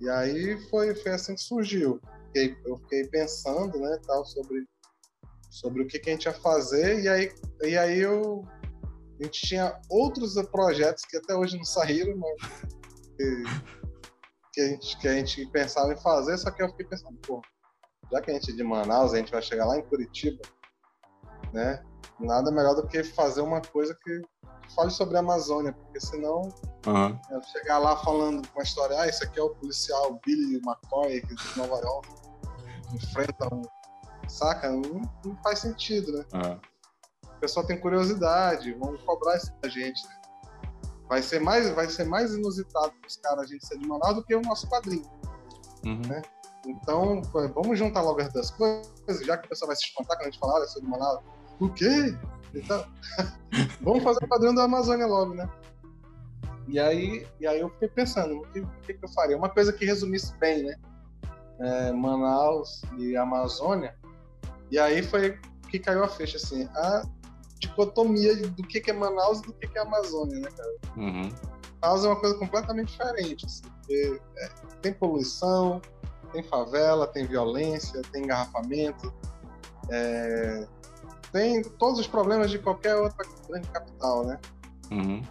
[0.00, 2.00] E aí foi, foi assim que surgiu.
[2.26, 4.66] Fiquei, eu fiquei pensando, né, tal, sobre,
[5.50, 8.42] sobre o que, que a gente ia fazer, e aí, e aí eu,
[9.20, 12.36] a gente tinha outros projetos que até hoje não saíram, mas
[14.52, 17.40] que, a, gente, que a gente pensava em fazer, só que eu fiquei pensando, pô,
[18.10, 20.42] já que a gente é de Manaus, a gente vai chegar lá em Curitiba,
[21.52, 21.82] né?
[22.20, 24.22] Nada melhor do que fazer uma coisa que
[24.74, 26.42] fale sobre a Amazônia, porque senão
[26.86, 27.42] uhum.
[27.52, 31.76] chegar lá falando uma história, ah, esse aqui é o policial Billy McCoy de Nova
[31.76, 32.08] York,
[32.94, 33.62] enfrenta um.
[34.28, 34.70] Saca?
[34.70, 36.24] Não, não faz sentido, né?
[36.32, 36.60] Uhum.
[37.36, 40.06] O pessoal tem curiosidade, vão cobrar isso da gente.
[40.06, 40.21] Né?
[41.08, 44.14] Vai ser mais, vai ser mais inusitado para os caras a gente ser de Manaus
[44.14, 45.04] do que o nosso quadrinho.
[45.84, 46.00] Uhum.
[46.08, 46.22] Né?
[46.66, 47.20] Então,
[47.54, 50.30] vamos juntar logo as duas coisas, já que o pessoal vai se espantar quando a
[50.30, 51.20] gente falar, olha, sou de Manaus.
[51.60, 52.16] O quê?
[52.54, 52.84] Então,
[53.82, 55.48] vamos fazer o padrão da Amazônia logo, né?
[56.68, 59.36] E aí, e aí eu fiquei pensando, o que, o que, eu faria?
[59.36, 60.76] Uma coisa que resumisse bem, né?
[61.58, 63.96] É, Manaus e Amazônia.
[64.70, 65.38] E aí foi
[65.68, 67.02] que caiu a fecha, assim, a
[67.62, 70.76] dicotomia do que, é Manaus e do que, é Amazônia, né, cara?
[70.96, 71.32] Uhum.
[71.80, 74.48] Manaus é uma coisa completamente diferente, assim, porque, é,
[74.82, 75.80] tem poluição,
[76.32, 79.12] tem favela, tem violência, tem engarrafamento,
[79.90, 80.66] é,
[81.30, 84.38] tem todos os problemas de qualquer outra grande capital, né?
[84.90, 85.22] Uhum.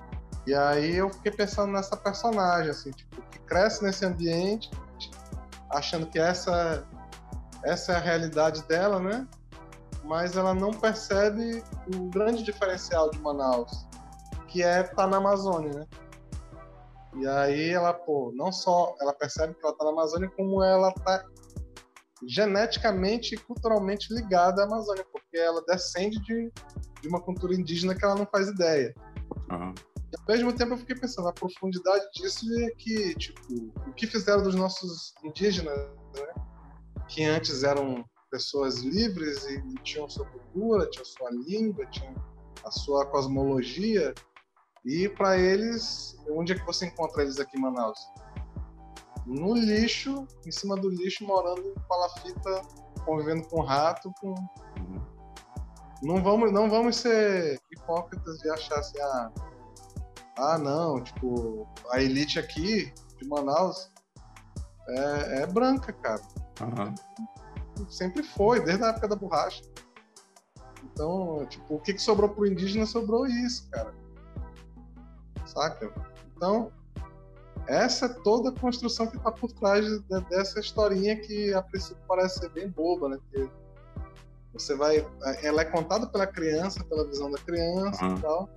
[0.47, 4.71] E aí eu fiquei pensando nessa personagem, assim, tipo, que cresce nesse ambiente,
[5.69, 6.87] achando que essa,
[7.63, 9.27] essa é a realidade dela, né?
[10.03, 11.63] Mas ela não percebe
[11.95, 13.87] o grande diferencial de Manaus,
[14.47, 15.87] que é estar tá na Amazônia, né?
[17.15, 20.89] E aí ela, pô, não só ela percebe que ela está na Amazônia, como ela
[20.89, 21.25] está
[22.27, 26.51] geneticamente e culturalmente ligada à Amazônia, porque ela descende de,
[27.01, 28.93] de uma cultura indígena que ela não faz ideia.
[29.51, 29.73] Uhum.
[29.97, 33.41] E, ao mesmo tempo eu fiquei pensando, a profundidade disso é que, tipo,
[33.87, 36.33] o que fizeram dos nossos indígenas, né?
[37.07, 42.15] Que antes eram pessoas livres e tinham sua cultura, tinham sua língua, tinham
[42.63, 44.13] a sua cosmologia,
[44.85, 47.99] e para eles, onde é que você encontra eles aqui em Manaus?
[49.27, 52.61] No lixo, em cima do lixo, morando em palafita,
[53.05, 54.33] convivendo com rato, com.
[56.01, 59.31] Não vamos, não vamos ser hipócritas de achar assim, ah,
[60.37, 63.91] ah não, tipo, a elite aqui de Manaus
[64.89, 66.21] é, é branca, cara.
[66.61, 66.95] Uhum.
[67.89, 69.61] Sempre foi, desde a época da borracha.
[70.83, 73.93] Então, tipo, o que, que sobrou pro indígena sobrou isso, cara.
[75.45, 75.91] Saca?
[76.35, 76.71] Então,
[77.67, 79.99] essa é toda a construção que está por trás de,
[80.29, 83.17] dessa historinha que a princípio parece ser bem boba, né?
[83.17, 83.49] Porque
[84.53, 85.05] você vai,
[85.41, 88.15] ela é contada pela criança, pela visão da criança uhum.
[88.15, 88.49] e tal,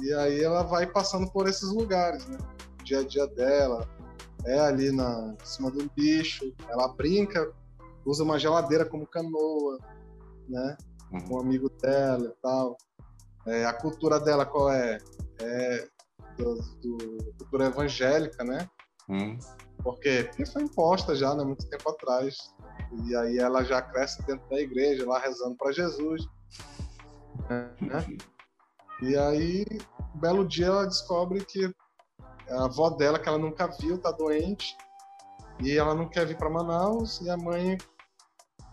[0.00, 2.38] e aí ela vai passando por esses lugares, né?
[2.80, 3.88] O dia a dia dela
[4.44, 7.50] é ali na em cima do bicho, ela brinca,
[8.04, 9.78] usa uma geladeira como canoa,
[10.48, 10.76] né?
[11.12, 11.36] Uhum.
[11.36, 12.76] Um amigo dela e tal.
[13.46, 14.98] É, a cultura dela qual é?
[15.40, 15.88] É
[16.36, 18.68] do, do cultura evangélica, né?
[19.08, 19.38] Hum.
[19.82, 22.36] Porque, porque foi imposta já, né, muito tempo atrás.
[23.06, 26.26] E aí ela já cresce dentro da igreja, lá rezando para Jesus.
[27.80, 28.16] Né?
[29.02, 29.66] E aí,
[30.14, 31.70] um belo dia, ela descobre que
[32.48, 34.76] a avó dela, que ela nunca viu, tá doente.
[35.60, 37.20] E ela não quer vir para Manaus.
[37.20, 37.76] E a mãe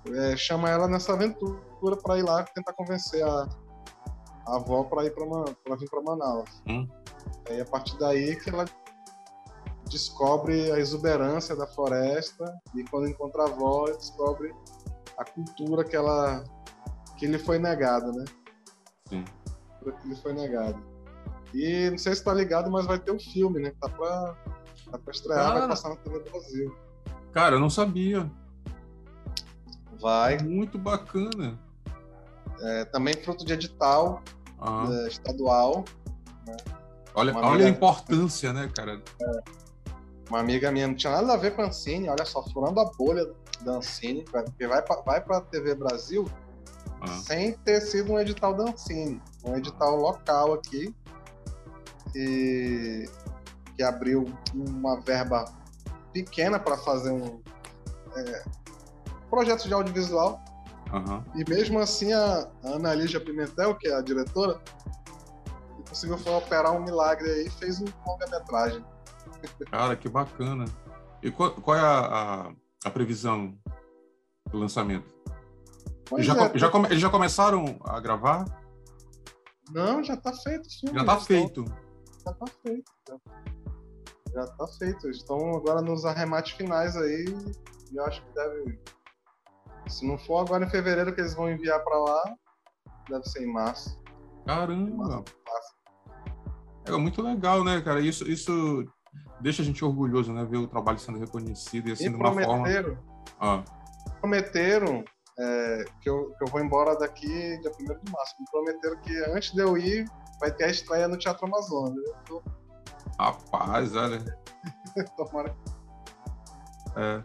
[0.07, 3.47] é, chama ela nessa aventura para ir lá tentar convencer a,
[4.47, 6.49] a avó para ir para vir para Manaus.
[6.67, 6.87] Hum.
[7.49, 8.65] Aí a partir daí que ela
[9.89, 12.45] descobre a exuberância da floresta
[12.75, 14.53] e quando encontra a avó descobre
[15.17, 16.43] a cultura que ela
[17.17, 18.25] que lhe foi negada, né?
[19.07, 19.25] Sim.
[20.01, 20.79] Que lhe foi negada.
[21.53, 23.73] E não sei se tá ligado, mas vai ter um filme, né?
[23.79, 24.35] Tá pra,
[24.91, 25.59] tá pra estrear, Cara...
[25.59, 26.75] vai passar na TV Brasil.
[27.31, 28.31] Cara, eu não sabia.
[30.01, 30.37] Vai.
[30.39, 31.59] Muito bacana.
[32.61, 34.21] É, também fruto de edital
[34.59, 34.85] ah.
[34.89, 35.85] é, estadual.
[36.47, 36.57] Né?
[37.13, 37.65] Olha, olha amiga...
[37.65, 39.01] a importância, né, cara?
[39.21, 39.61] É.
[40.29, 42.85] Uma amiga minha não tinha nada a ver com a Ancine, olha só, furando a
[42.85, 43.29] bolha
[43.61, 46.25] da Ancine, porque vai pra, vai pra TV Brasil
[47.01, 47.07] ah.
[47.07, 50.95] sem ter sido um edital da Ancine, um edital local aqui,
[52.13, 53.09] que,
[53.75, 55.45] que abriu uma verba
[56.13, 57.41] pequena para fazer um
[58.15, 58.43] é,
[59.31, 60.43] projeto de audiovisual.
[60.93, 61.23] Uhum.
[61.35, 64.61] E mesmo assim, a, a Ana Lígia Pimentel, que é a diretora,
[65.87, 68.83] conseguiu operar um milagre aí e fez um longa-metragem.
[69.71, 70.65] Cara, que bacana.
[71.23, 72.51] E qual, qual é a, a,
[72.85, 73.57] a, previsão
[74.49, 75.15] do lançamento?
[76.11, 78.45] Eles já, é, já, come, eles já começaram a gravar?
[79.71, 80.69] Não, já está feito.
[80.69, 81.65] Sim, já está feito.
[82.25, 82.91] Já está feito.
[84.33, 85.09] Já está feito.
[85.09, 87.25] Estão agora nos arremates finais aí
[87.91, 88.79] e eu acho que deve.
[89.87, 92.35] Se não for agora em fevereiro que eles vão enviar para lá,
[93.09, 93.99] deve ser em março.
[94.45, 95.23] Caramba!
[96.85, 97.99] É muito legal, né, cara?
[97.99, 98.85] Isso, isso
[99.39, 100.45] deixa a gente orgulhoso, né?
[100.45, 102.67] Ver o trabalho sendo reconhecido e assim, e de uma forma.
[103.39, 103.63] Ah.
[104.19, 105.03] Prometeram
[105.39, 108.35] é, que, eu, que eu vou embora daqui dia 1 de março.
[108.39, 110.05] Me prometeram que antes de eu ir,
[110.39, 112.01] vai ter a estreia no Teatro Amazônia.
[112.27, 112.41] Tô...
[113.19, 114.19] Rapaz, olha.
[115.17, 115.55] Tomara.
[116.95, 117.23] É.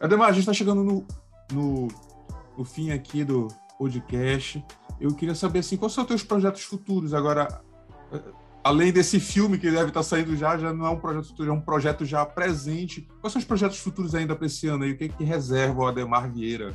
[0.00, 1.06] Ademar, a gente está chegando no,
[1.54, 1.88] no,
[2.56, 3.48] no fim aqui do
[3.78, 4.64] podcast.
[5.00, 7.62] Eu queria saber assim, quais são os teus projetos futuros agora?
[8.64, 11.52] além desse filme que deve estar saindo já, já não é um projeto futuro, é
[11.52, 13.06] um projeto já presente.
[13.20, 14.92] Quais são os projetos futuros ainda para esse ano aí?
[14.92, 16.74] O que, é que reserva o Ademar Vieira?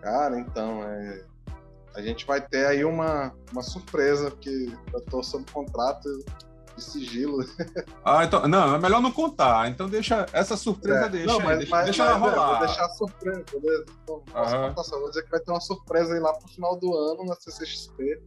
[0.00, 1.24] Cara, então, é...
[1.96, 6.08] a gente vai ter aí uma, uma surpresa, porque eu estou sob contrato
[6.76, 7.38] de sigilo.
[8.04, 9.68] Ah, então, não, é melhor não contar.
[9.68, 11.08] Então deixa essa surpresa, é.
[11.08, 12.58] deixa, não, mas, deixa, mas, deixa ela rolar.
[12.58, 13.84] Vou deixar a surpresa, beleza?
[14.02, 15.00] Então, uhum.
[15.00, 18.20] Vou dizer que vai ter uma surpresa aí lá pro final do ano na CCXP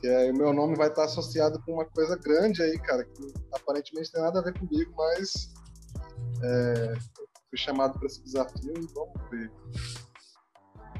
[0.00, 3.32] que é, o meu nome vai estar associado com uma coisa grande aí, cara, que
[3.52, 5.52] aparentemente tem nada a ver comigo, mas
[6.42, 6.94] é,
[7.50, 9.52] fui chamado para esse desafio e vamos ver.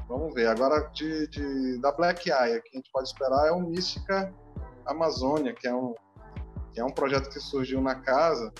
[0.07, 0.47] Vamos ver.
[0.47, 4.31] Agora, de, de, da Black Eye, que a gente pode esperar é o Mística
[4.85, 5.95] Amazônia, que é um,
[6.73, 8.51] que é um projeto que surgiu na casa,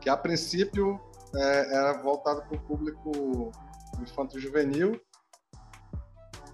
[0.00, 1.00] que a princípio
[1.34, 3.52] é, era voltado para o público
[4.00, 5.00] infanto-juvenil,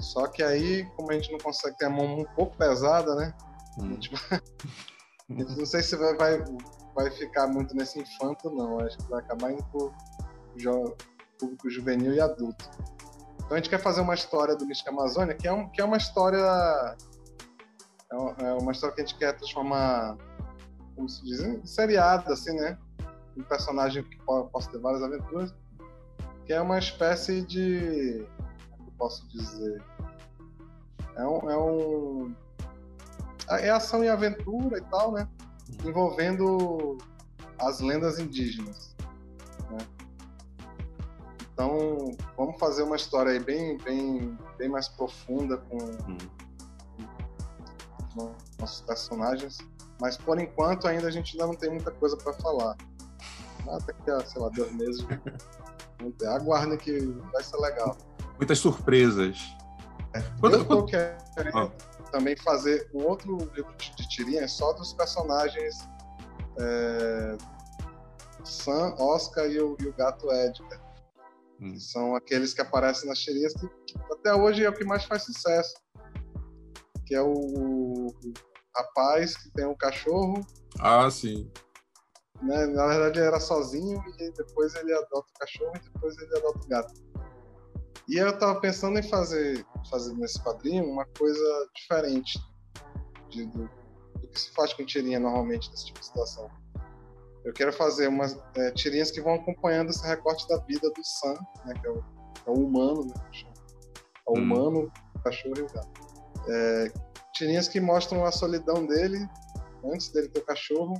[0.00, 3.34] só que aí, como a gente não consegue ter a mão um pouco pesada, né?
[3.78, 3.96] Hum.
[3.96, 4.16] Tipo,
[5.28, 6.44] não sei se vai, vai,
[6.94, 8.80] vai ficar muito nesse infanto, não.
[8.80, 9.94] Acho que vai acabar indo
[10.56, 10.94] jo,
[11.38, 12.68] público juvenil e adulto.
[13.36, 15.84] Então a gente quer fazer uma história do Mística Amazônia, que é, um, que é
[15.84, 16.38] uma história.
[18.14, 20.16] É, é uma história que a gente quer transformar,
[20.94, 22.78] como se diz, em seriado, assim, né?
[23.36, 25.52] Um personagem que possa ter várias aventuras.
[26.46, 28.24] Que é uma espécie de.
[28.70, 29.82] Como eu posso dizer?
[31.16, 32.34] É um, é um.
[33.50, 35.28] É ação e aventura e tal, né?
[35.84, 36.98] Envolvendo
[37.58, 38.94] as lendas indígenas.
[39.70, 39.78] Né?
[41.52, 46.16] Então, vamos fazer uma história aí bem, bem, bem mais profunda com, com
[48.58, 49.58] nossos personagens.
[50.00, 52.76] Mas por enquanto ainda a gente ainda não tem muita coisa para falar.
[53.68, 55.06] Até que, sei lá, dois meses.
[56.26, 57.00] Aguardem que
[57.32, 57.96] vai ser legal.
[58.36, 59.38] Muitas surpresas.
[60.14, 60.20] É.
[60.40, 61.18] Quando, eu tô querendo
[61.54, 61.70] ah.
[62.10, 65.88] também fazer um outro livro de tirinhas só dos personagens
[66.58, 67.36] é,
[68.44, 70.80] Sam, Oscar e o, e o gato Edgar.
[71.60, 71.78] Hum.
[71.78, 75.22] São aqueles que aparecem nas tirinhas que, que, até hoje é o que mais faz
[75.22, 75.74] sucesso.
[77.06, 78.14] Que é o, o
[78.76, 80.40] rapaz que tem um cachorro.
[80.80, 81.50] Ah, sim.
[82.42, 82.66] Né?
[82.66, 86.58] Na verdade ele era sozinho e depois ele adota o cachorro e depois ele adota
[86.58, 86.94] o gato.
[88.08, 92.38] E eu tava pensando em fazer, fazer nesse quadrinho uma coisa diferente
[93.30, 93.68] de, do,
[94.20, 96.50] do, que se faz com tirinha normalmente nesse tipo de situação.
[97.44, 101.34] Eu quero fazer umas é, tirinhas que vão acompanhando esse recorte da vida do Sam,
[101.64, 102.04] né, que é o,
[102.46, 104.42] é o humano, né, é o hum.
[104.42, 106.03] humano, o cachorro e o gato.
[106.48, 106.92] É,
[107.32, 109.18] tirinhas que mostram a solidão dele
[109.84, 110.94] antes dele ter o cachorro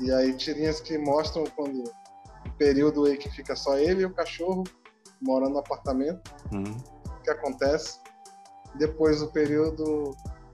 [0.00, 4.12] e aí tirinhas que mostram quando o período aí que fica só ele e o
[4.12, 4.64] cachorro
[5.20, 6.76] morando no apartamento, uhum.
[7.06, 7.98] o que acontece.
[8.76, 10.10] Depois o período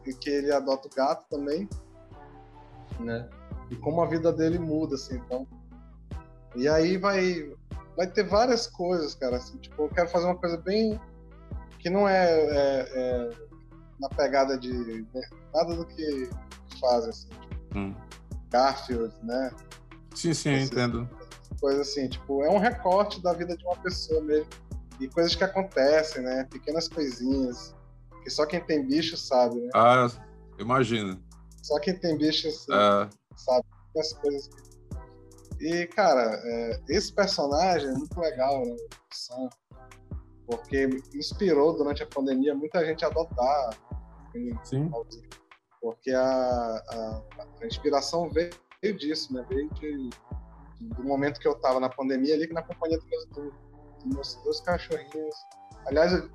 [0.07, 1.69] em que ele adota o gato também,
[3.01, 3.29] né?
[3.71, 5.47] E como a vida dele muda, assim, então.
[6.55, 7.53] E aí vai,
[7.97, 9.37] vai ter várias coisas, cara.
[9.37, 11.01] Assim, tipo, eu quero fazer uma coisa bem
[11.79, 13.31] que não é, é, é
[14.01, 15.21] na pegada de né,
[15.55, 16.29] nada do que
[16.81, 17.29] fazem, assim.
[17.77, 17.95] Hum.
[18.51, 19.51] Garfield, né?
[20.15, 21.09] Sim, sim, eu entendo
[21.61, 24.49] coisa assim, tipo, é um recorte da vida de uma pessoa mesmo.
[24.99, 26.47] E coisas que acontecem, né?
[26.51, 27.75] Pequenas coisinhas.
[28.23, 29.71] Que só quem tem bicho sabe, né?
[29.75, 30.09] Ah,
[30.59, 31.19] imagina.
[31.63, 33.09] Só quem tem bicho assim, ah.
[33.37, 33.65] sabe
[33.99, 34.51] as coisas.
[35.59, 38.77] E, cara, é, esse personagem é muito legal, né?
[40.47, 43.71] Porque inspirou durante a pandemia muita gente a adotar.
[44.65, 44.91] Sim.
[45.81, 47.23] Porque a, a,
[47.63, 48.53] a inspiração veio
[48.99, 49.45] disso, né?
[49.49, 50.11] Veio de
[50.81, 54.61] do momento que eu estava na pandemia ali, na companhia dos meus, dos meus dois
[54.61, 55.35] cachorrinhos.
[55.87, 56.31] Aliás, eu,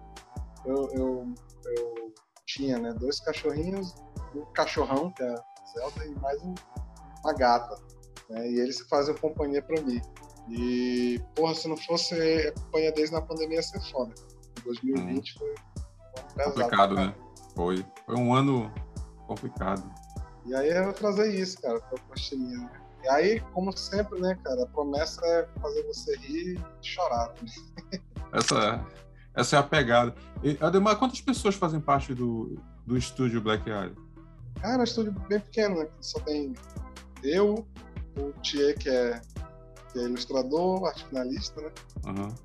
[0.66, 1.34] eu,
[1.66, 2.14] eu,
[2.46, 3.96] tinha né, dois cachorrinhos,
[4.36, 5.44] um cachorrão, que é a
[5.74, 6.54] Zelda, e mais um,
[7.24, 7.76] uma gata.
[8.30, 10.00] Né, e eles fazem companhia para mim.
[10.50, 14.14] E, porra, se não fosse a companhia deles na pandemia, ia ser foda.
[14.64, 15.40] 2020 hum.
[15.40, 15.56] foi
[16.36, 16.54] pesado.
[16.54, 17.16] Complicado, né?
[17.56, 17.86] Foi.
[18.06, 18.72] Foi um ano
[19.28, 19.84] complicado.
[20.46, 22.70] E aí eu vou trazer isso, cara, pra pastilhinha, né?
[23.04, 27.34] E aí, como sempre, né, cara, a promessa é fazer você rir e chorar.
[27.42, 28.00] Né?
[28.34, 28.56] Essa,
[29.36, 30.14] é, essa é a pegada.
[30.44, 33.96] E, Ademar, quantas pessoas fazem parte do, do estúdio Black Eye?
[34.60, 35.88] Cara, é um estúdio bem pequeno, né?
[36.02, 36.54] Só tem
[37.24, 37.66] eu,
[38.18, 39.22] o Thier, que é,
[39.94, 41.72] que é ilustrador, arte finalista, né?
[42.08, 42.36] Uhum.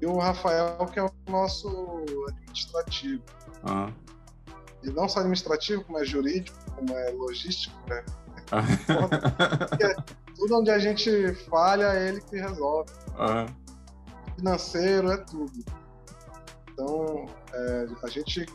[0.00, 1.68] E o Rafael, que é o nosso
[2.28, 3.22] administrativo.
[3.68, 3.92] Uhum.
[4.86, 8.04] E não só administrativo, como é jurídico, como é logístico, né?
[10.36, 12.92] tudo onde a gente falha é ele que resolve.
[13.18, 13.46] Uhum.
[14.36, 15.64] Financeiro é tudo.
[16.70, 18.46] Então, é, a gente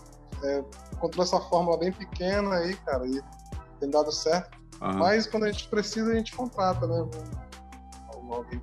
[0.44, 0.64] é,
[0.94, 3.22] encontrou essa fórmula bem pequena aí, cara, e
[3.82, 4.58] tem dado certo.
[4.82, 5.00] Uhum.
[5.00, 7.10] Mas quando a gente precisa, a gente contrata, né?
[8.32, 8.62] Alguém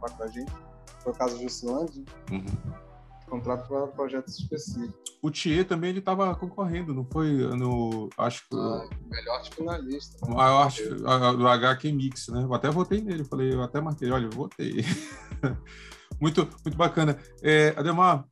[0.00, 0.52] para a gente.
[1.00, 2.04] Foi o caso do Juscelândia.
[2.30, 2.85] Uhum
[3.26, 4.94] contrato para projetos específicos.
[5.22, 10.26] O Thier também ele estava concorrendo, não foi no acho que ah, melhor finalista.
[10.26, 10.34] Né?
[10.34, 10.72] Maior
[11.36, 12.42] do HQ Mix, né?
[12.42, 14.84] Eu até votei nele, falei, eu até marquei, olha, eu votei.
[16.20, 17.18] muito muito bacana.
[17.42, 18.24] É, Ademar,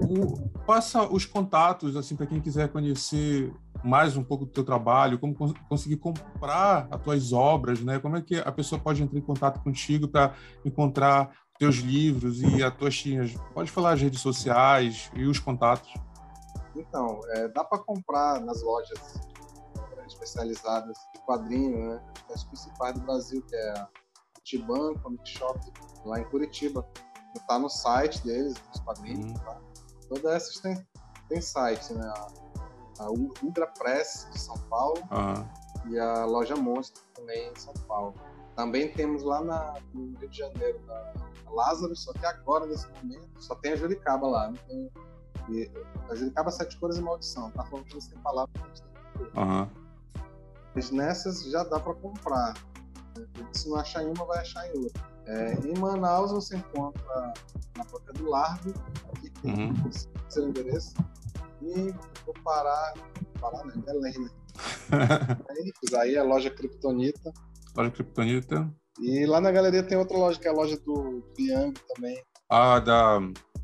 [0.00, 5.18] o, passa os contatos assim para quem quiser conhecer mais um pouco do teu trabalho,
[5.18, 5.34] como
[5.68, 7.98] conseguir comprar as tuas obras, né?
[7.98, 10.34] Como é que a pessoa pode entrar em contato contigo para
[10.64, 11.30] encontrar
[11.60, 13.04] teus livros e as tuas.
[13.52, 15.92] Pode falar as redes sociais e os contatos.
[16.74, 19.20] Então, é, dá para comprar nas lojas
[19.98, 22.02] é, especializadas de quadrinho, né?
[22.32, 23.88] As principais do Brasil, que é a
[24.42, 25.60] Tiban Comic Shop,
[26.06, 26.88] lá em Curitiba.
[27.36, 29.26] Está no site deles, os quadrinhos.
[29.26, 29.34] Uhum.
[29.34, 29.60] Tá?
[30.08, 30.86] Todas essas tem,
[31.28, 32.06] tem site, né?
[32.06, 35.92] A, a Ultra Press de São Paulo uhum.
[35.92, 38.14] e a Loja Monstro também em São Paulo.
[38.56, 43.28] Também temos lá na, no Rio de Janeiro, na Lázaro, só que agora, nesse momento,
[43.38, 44.48] só tem a Juricaba lá.
[44.48, 44.90] Não tem,
[45.48, 45.70] e,
[46.08, 47.50] a Juricaba Sete Cores e Maldição.
[47.50, 48.50] Tá falando que você tem palavra
[49.36, 49.68] uhum.
[50.74, 52.54] Mas nessas já dá para comprar.
[53.16, 53.26] Né?
[53.52, 55.10] Se não achar em uma, vai achar em outra.
[55.26, 57.32] É, em Manaus você encontra
[57.76, 58.72] na Boca do Largo,
[59.12, 59.90] aqui tem uhum.
[60.28, 60.94] seu endereço.
[61.62, 61.92] E
[62.24, 62.94] vou parar,
[63.40, 63.74] parar né?
[63.84, 64.30] Belém, né?
[66.00, 67.32] aí é loja Kryptonita.
[67.76, 68.74] Loja Kryptonita.
[69.00, 72.22] E lá na galeria tem outra loja, que é a loja do Biang também.
[72.50, 73.18] Ah, da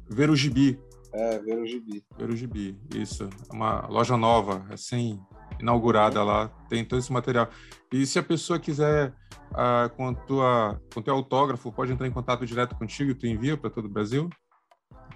[0.09, 0.81] Verugibi.
[1.13, 2.05] É, Verugibi.
[2.17, 3.29] Verugibi, isso.
[3.51, 5.21] É uma loja nova, assim,
[5.61, 7.49] inaugurada lá, tem todo esse material.
[7.93, 9.15] E se a pessoa quiser
[9.53, 13.57] uh, com, tua, com teu autógrafo, pode entrar em contato direto contigo e tu envia
[13.57, 14.31] para todo o Brasil?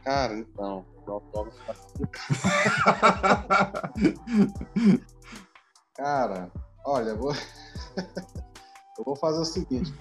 [0.05, 1.75] Cara, então, o autógrafo tá
[5.97, 6.51] Cara,
[6.87, 7.33] olha, vou...
[8.99, 9.93] eu vou fazer o seguinte.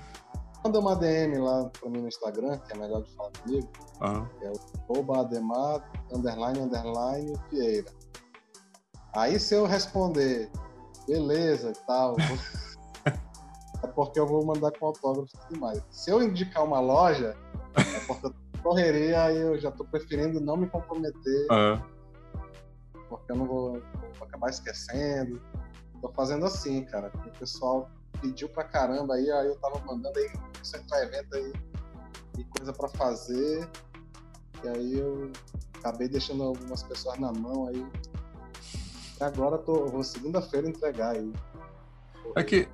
[0.63, 3.69] Manda uma DM lá pra mim no Instagram, que é melhor de falar comigo.
[4.01, 4.27] Uhum.
[4.41, 4.51] É
[4.89, 7.91] o Ademar, underline, underline, Vieira.
[9.13, 10.51] Aí se eu responder,
[11.07, 12.15] beleza e tal,
[13.83, 15.83] é porque eu vou mandar com autógrafo e tudo mais.
[15.91, 17.35] Se eu indicar uma loja,
[17.75, 21.47] é porque eu correria e eu já tô preferindo não me comprometer.
[21.51, 21.81] Uhum.
[23.07, 23.71] Porque eu não vou,
[24.17, 25.41] vou, acabar esquecendo.
[26.01, 27.11] Tô fazendo assim, cara.
[27.15, 27.89] O pessoal
[28.21, 30.29] pediu pra caramba aí, aí eu tava mandando aí,
[30.63, 31.53] centro evento aí,
[32.37, 33.67] e coisa pra fazer.
[34.63, 35.31] E aí eu
[35.77, 37.85] acabei deixando algumas pessoas na mão aí.
[39.19, 41.33] E agora tô, vou segunda-feira entregar aí.
[42.35, 42.67] É que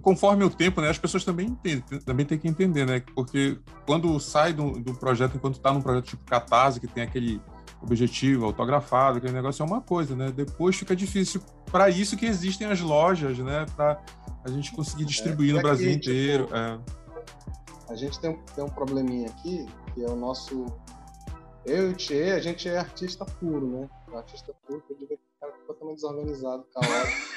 [0.00, 3.02] conforme o tempo, né, as pessoas também entendem, também tem que entender, né?
[3.14, 7.40] Porque quando sai do, do projeto, enquanto está num projeto tipo Catarse, que tem aquele
[7.80, 10.30] objetivo autografado, aquele negócio é uma coisa, né?
[10.30, 11.42] Depois fica difícil.
[11.70, 13.66] Para isso que existem as lojas, né?
[13.76, 14.00] Para
[14.44, 16.44] a gente conseguir distribuir é, no Brasil aqui, inteiro.
[16.44, 16.80] Tipo, é.
[17.88, 20.66] A gente tem um, tem um probleminha aqui, que é o nosso.
[21.64, 23.88] Eu e o Tchê, a gente é artista puro, né?
[24.10, 27.32] O artista puro, eu digo que o cara é totalmente desorganizado, caótico.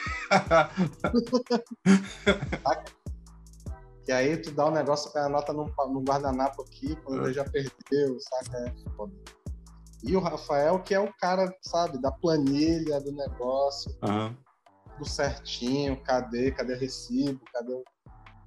[4.08, 7.43] e aí tu dá um negócio, a nota num, num guardanapo aqui, quando ele já
[7.43, 8.58] perdeu, saca?
[8.58, 9.14] É foda.
[10.03, 14.36] E o Rafael, que é o cara, sabe, da planilha do negócio, uhum.
[14.97, 17.83] Do certinho, cadê, cadê recibo, cadê,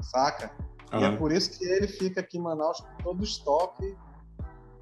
[0.03, 0.51] saca?
[0.92, 1.01] Uhum.
[1.01, 3.96] E é por isso que ele fica aqui em Manaus com todo o estoque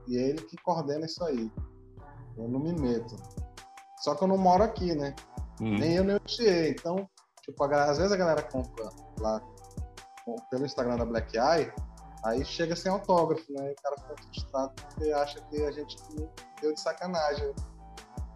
[0.06, 1.50] e ele que coordena isso aí.
[2.36, 3.16] Eu não me meto.
[3.98, 5.14] Só que eu não moro aqui, né?
[5.60, 5.78] Hum.
[5.78, 6.70] Nem eu nem o Thier.
[6.70, 7.08] Então,
[7.42, 8.88] tipo, às vezes a galera compra
[9.18, 9.40] lá
[10.50, 11.72] pelo Instagram da Black Eye,
[12.24, 13.70] aí chega sem autógrafo, né?
[13.70, 15.96] E o cara fica frustrado porque acha que a gente
[16.60, 17.54] deu de sacanagem.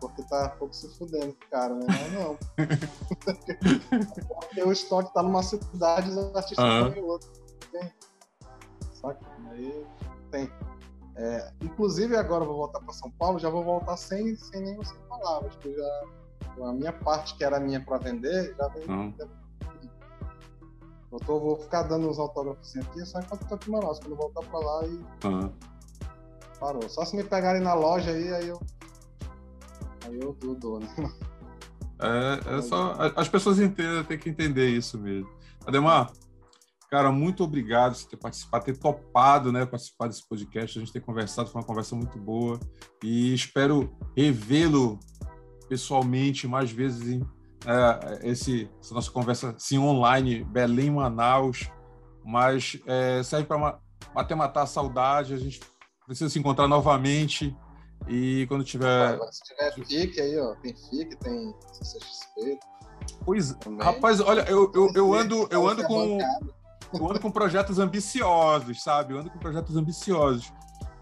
[0.01, 1.87] Porque tá pouco se fudendo com o cara, né?
[2.13, 2.39] Não, não.
[4.41, 7.29] porque o estoque tá numa cidade e os artistas estão em outra.
[8.95, 9.21] Saca?
[9.51, 9.87] Aí
[10.31, 10.51] tem.
[11.17, 14.85] É, inclusive agora eu vou voltar para São Paulo, já vou voltar sem, sem nenhuma
[14.85, 16.05] sem palavras, porque já
[16.67, 18.91] a minha parte que era minha para vender já vem.
[18.91, 19.15] Hum.
[21.13, 23.99] Eu tô, vou ficar dando uns autógrafos aqui só enquanto eu tô aqui em Manaus.
[23.99, 25.27] Quando eu voltar pra lá e.
[25.27, 25.53] Uhum.
[26.61, 26.89] Parou.
[26.89, 28.61] Só se me pegarem na loja aí, aí eu.
[30.13, 30.89] Eu, dou, né?
[32.01, 32.97] É, é só.
[33.17, 35.29] As pessoas entendem, tem que entender isso mesmo.
[35.67, 36.11] Ademar,
[36.91, 40.79] cara, muito obrigado por ter participado, ter topado, né, participar desse podcast.
[40.79, 42.59] A gente ter conversado, foi uma conversa muito boa.
[43.05, 44.99] E espero revê-lo
[45.69, 47.23] pessoalmente mais vezes em
[47.67, 51.71] é, esse, essa nossa conversa assim, online, Belém, Manaus,
[52.25, 53.79] mas é, serve para
[54.15, 55.61] até matar a saudade, a gente
[56.07, 57.57] precisa se encontrar novamente
[58.11, 59.17] e quando tiver...
[59.31, 62.59] se tiver FIC aí, ó, tem FIC, tem CCXP.
[63.25, 63.81] Pois, também.
[63.81, 66.19] rapaz, olha, eu, eu, eu ando, eu ando com...
[66.93, 69.15] Eu ando com projetos ambiciosos, sabe?
[69.15, 70.53] Eu ando com projetos ambiciosos.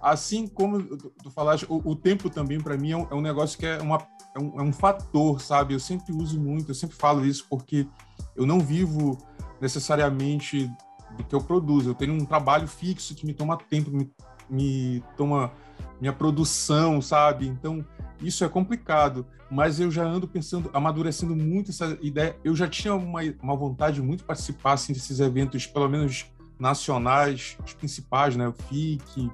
[0.03, 3.59] Assim como tu falaste, o, o tempo também para mim é um, é um, negócio
[3.59, 4.07] que é, uma,
[4.37, 5.73] é um, é, um, fator, sabe?
[5.73, 7.89] Eu sempre uso muito, eu sempre falo isso porque
[8.37, 9.17] eu não vivo
[9.63, 10.71] necessariamente
[11.17, 11.89] do que eu produzo.
[11.89, 14.13] Eu tenho um trabalho fixo que me toma tempo, me,
[14.51, 15.51] me toma
[16.01, 17.47] minha produção, sabe?
[17.47, 17.85] Então
[18.21, 22.37] isso é complicado, mas eu já ando pensando, amadurecendo muito essa ideia.
[22.43, 26.27] Eu já tinha uma, uma vontade muito de participar assim, desses eventos, pelo menos
[26.59, 28.49] nacionais, os principais, né?
[28.49, 29.31] O FIC,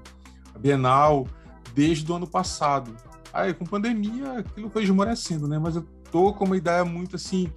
[0.55, 1.27] a Bienal,
[1.75, 2.95] desde o ano passado.
[3.33, 5.59] Aí, com pandemia, aquilo foi esmorecendo, né?
[5.59, 7.51] Mas eu tô com uma ideia muito assim,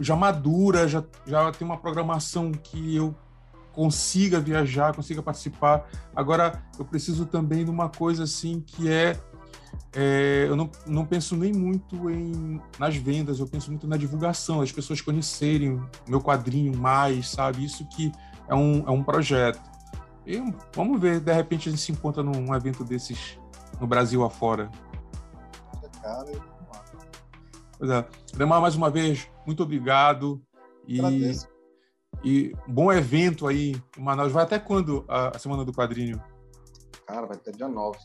[0.00, 3.14] já madura, já, já tem uma programação que eu
[3.72, 5.88] consiga viajar, consiga participar.
[6.14, 9.18] Agora, eu preciso também de uma coisa assim que é,
[9.94, 14.60] é, eu não, não penso nem muito em nas vendas, eu penso muito na divulgação,
[14.60, 17.64] as pessoas conhecerem o meu quadrinho mais, sabe?
[17.64, 18.12] Isso que
[18.48, 19.60] é um, é um projeto.
[20.26, 20.40] E
[20.74, 23.38] vamos ver, de repente a gente se encontra num evento desses
[23.80, 24.70] no Brasil afora.
[27.78, 28.06] Pois é.
[28.36, 30.40] Demar, mais uma vez, muito obrigado.
[30.86, 31.00] E,
[32.24, 34.32] e bom evento aí em Manaus.
[34.32, 36.22] Vai até quando a, a Semana do Quadrinho?
[37.06, 37.98] Cara, vai até dia 9.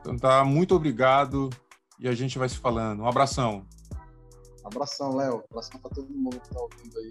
[0.00, 1.50] Então tá, muito obrigado
[1.98, 3.02] e a gente vai se falando.
[3.02, 3.66] Um abração.
[4.64, 5.44] Abração, Léo.
[5.50, 7.10] Abração para todo mundo que tá ouvindo aí.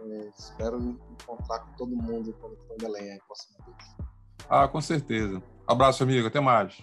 [0.00, 4.08] É, espero encontrar com todo mundo quando for em Belém aí, próxima vez.
[4.48, 5.42] Ah, com certeza.
[5.66, 6.28] Abraço, amigo.
[6.28, 6.82] Até mais.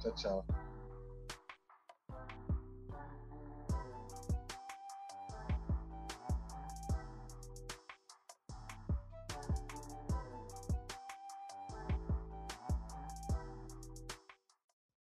[0.00, 0.44] Tchau, tchau.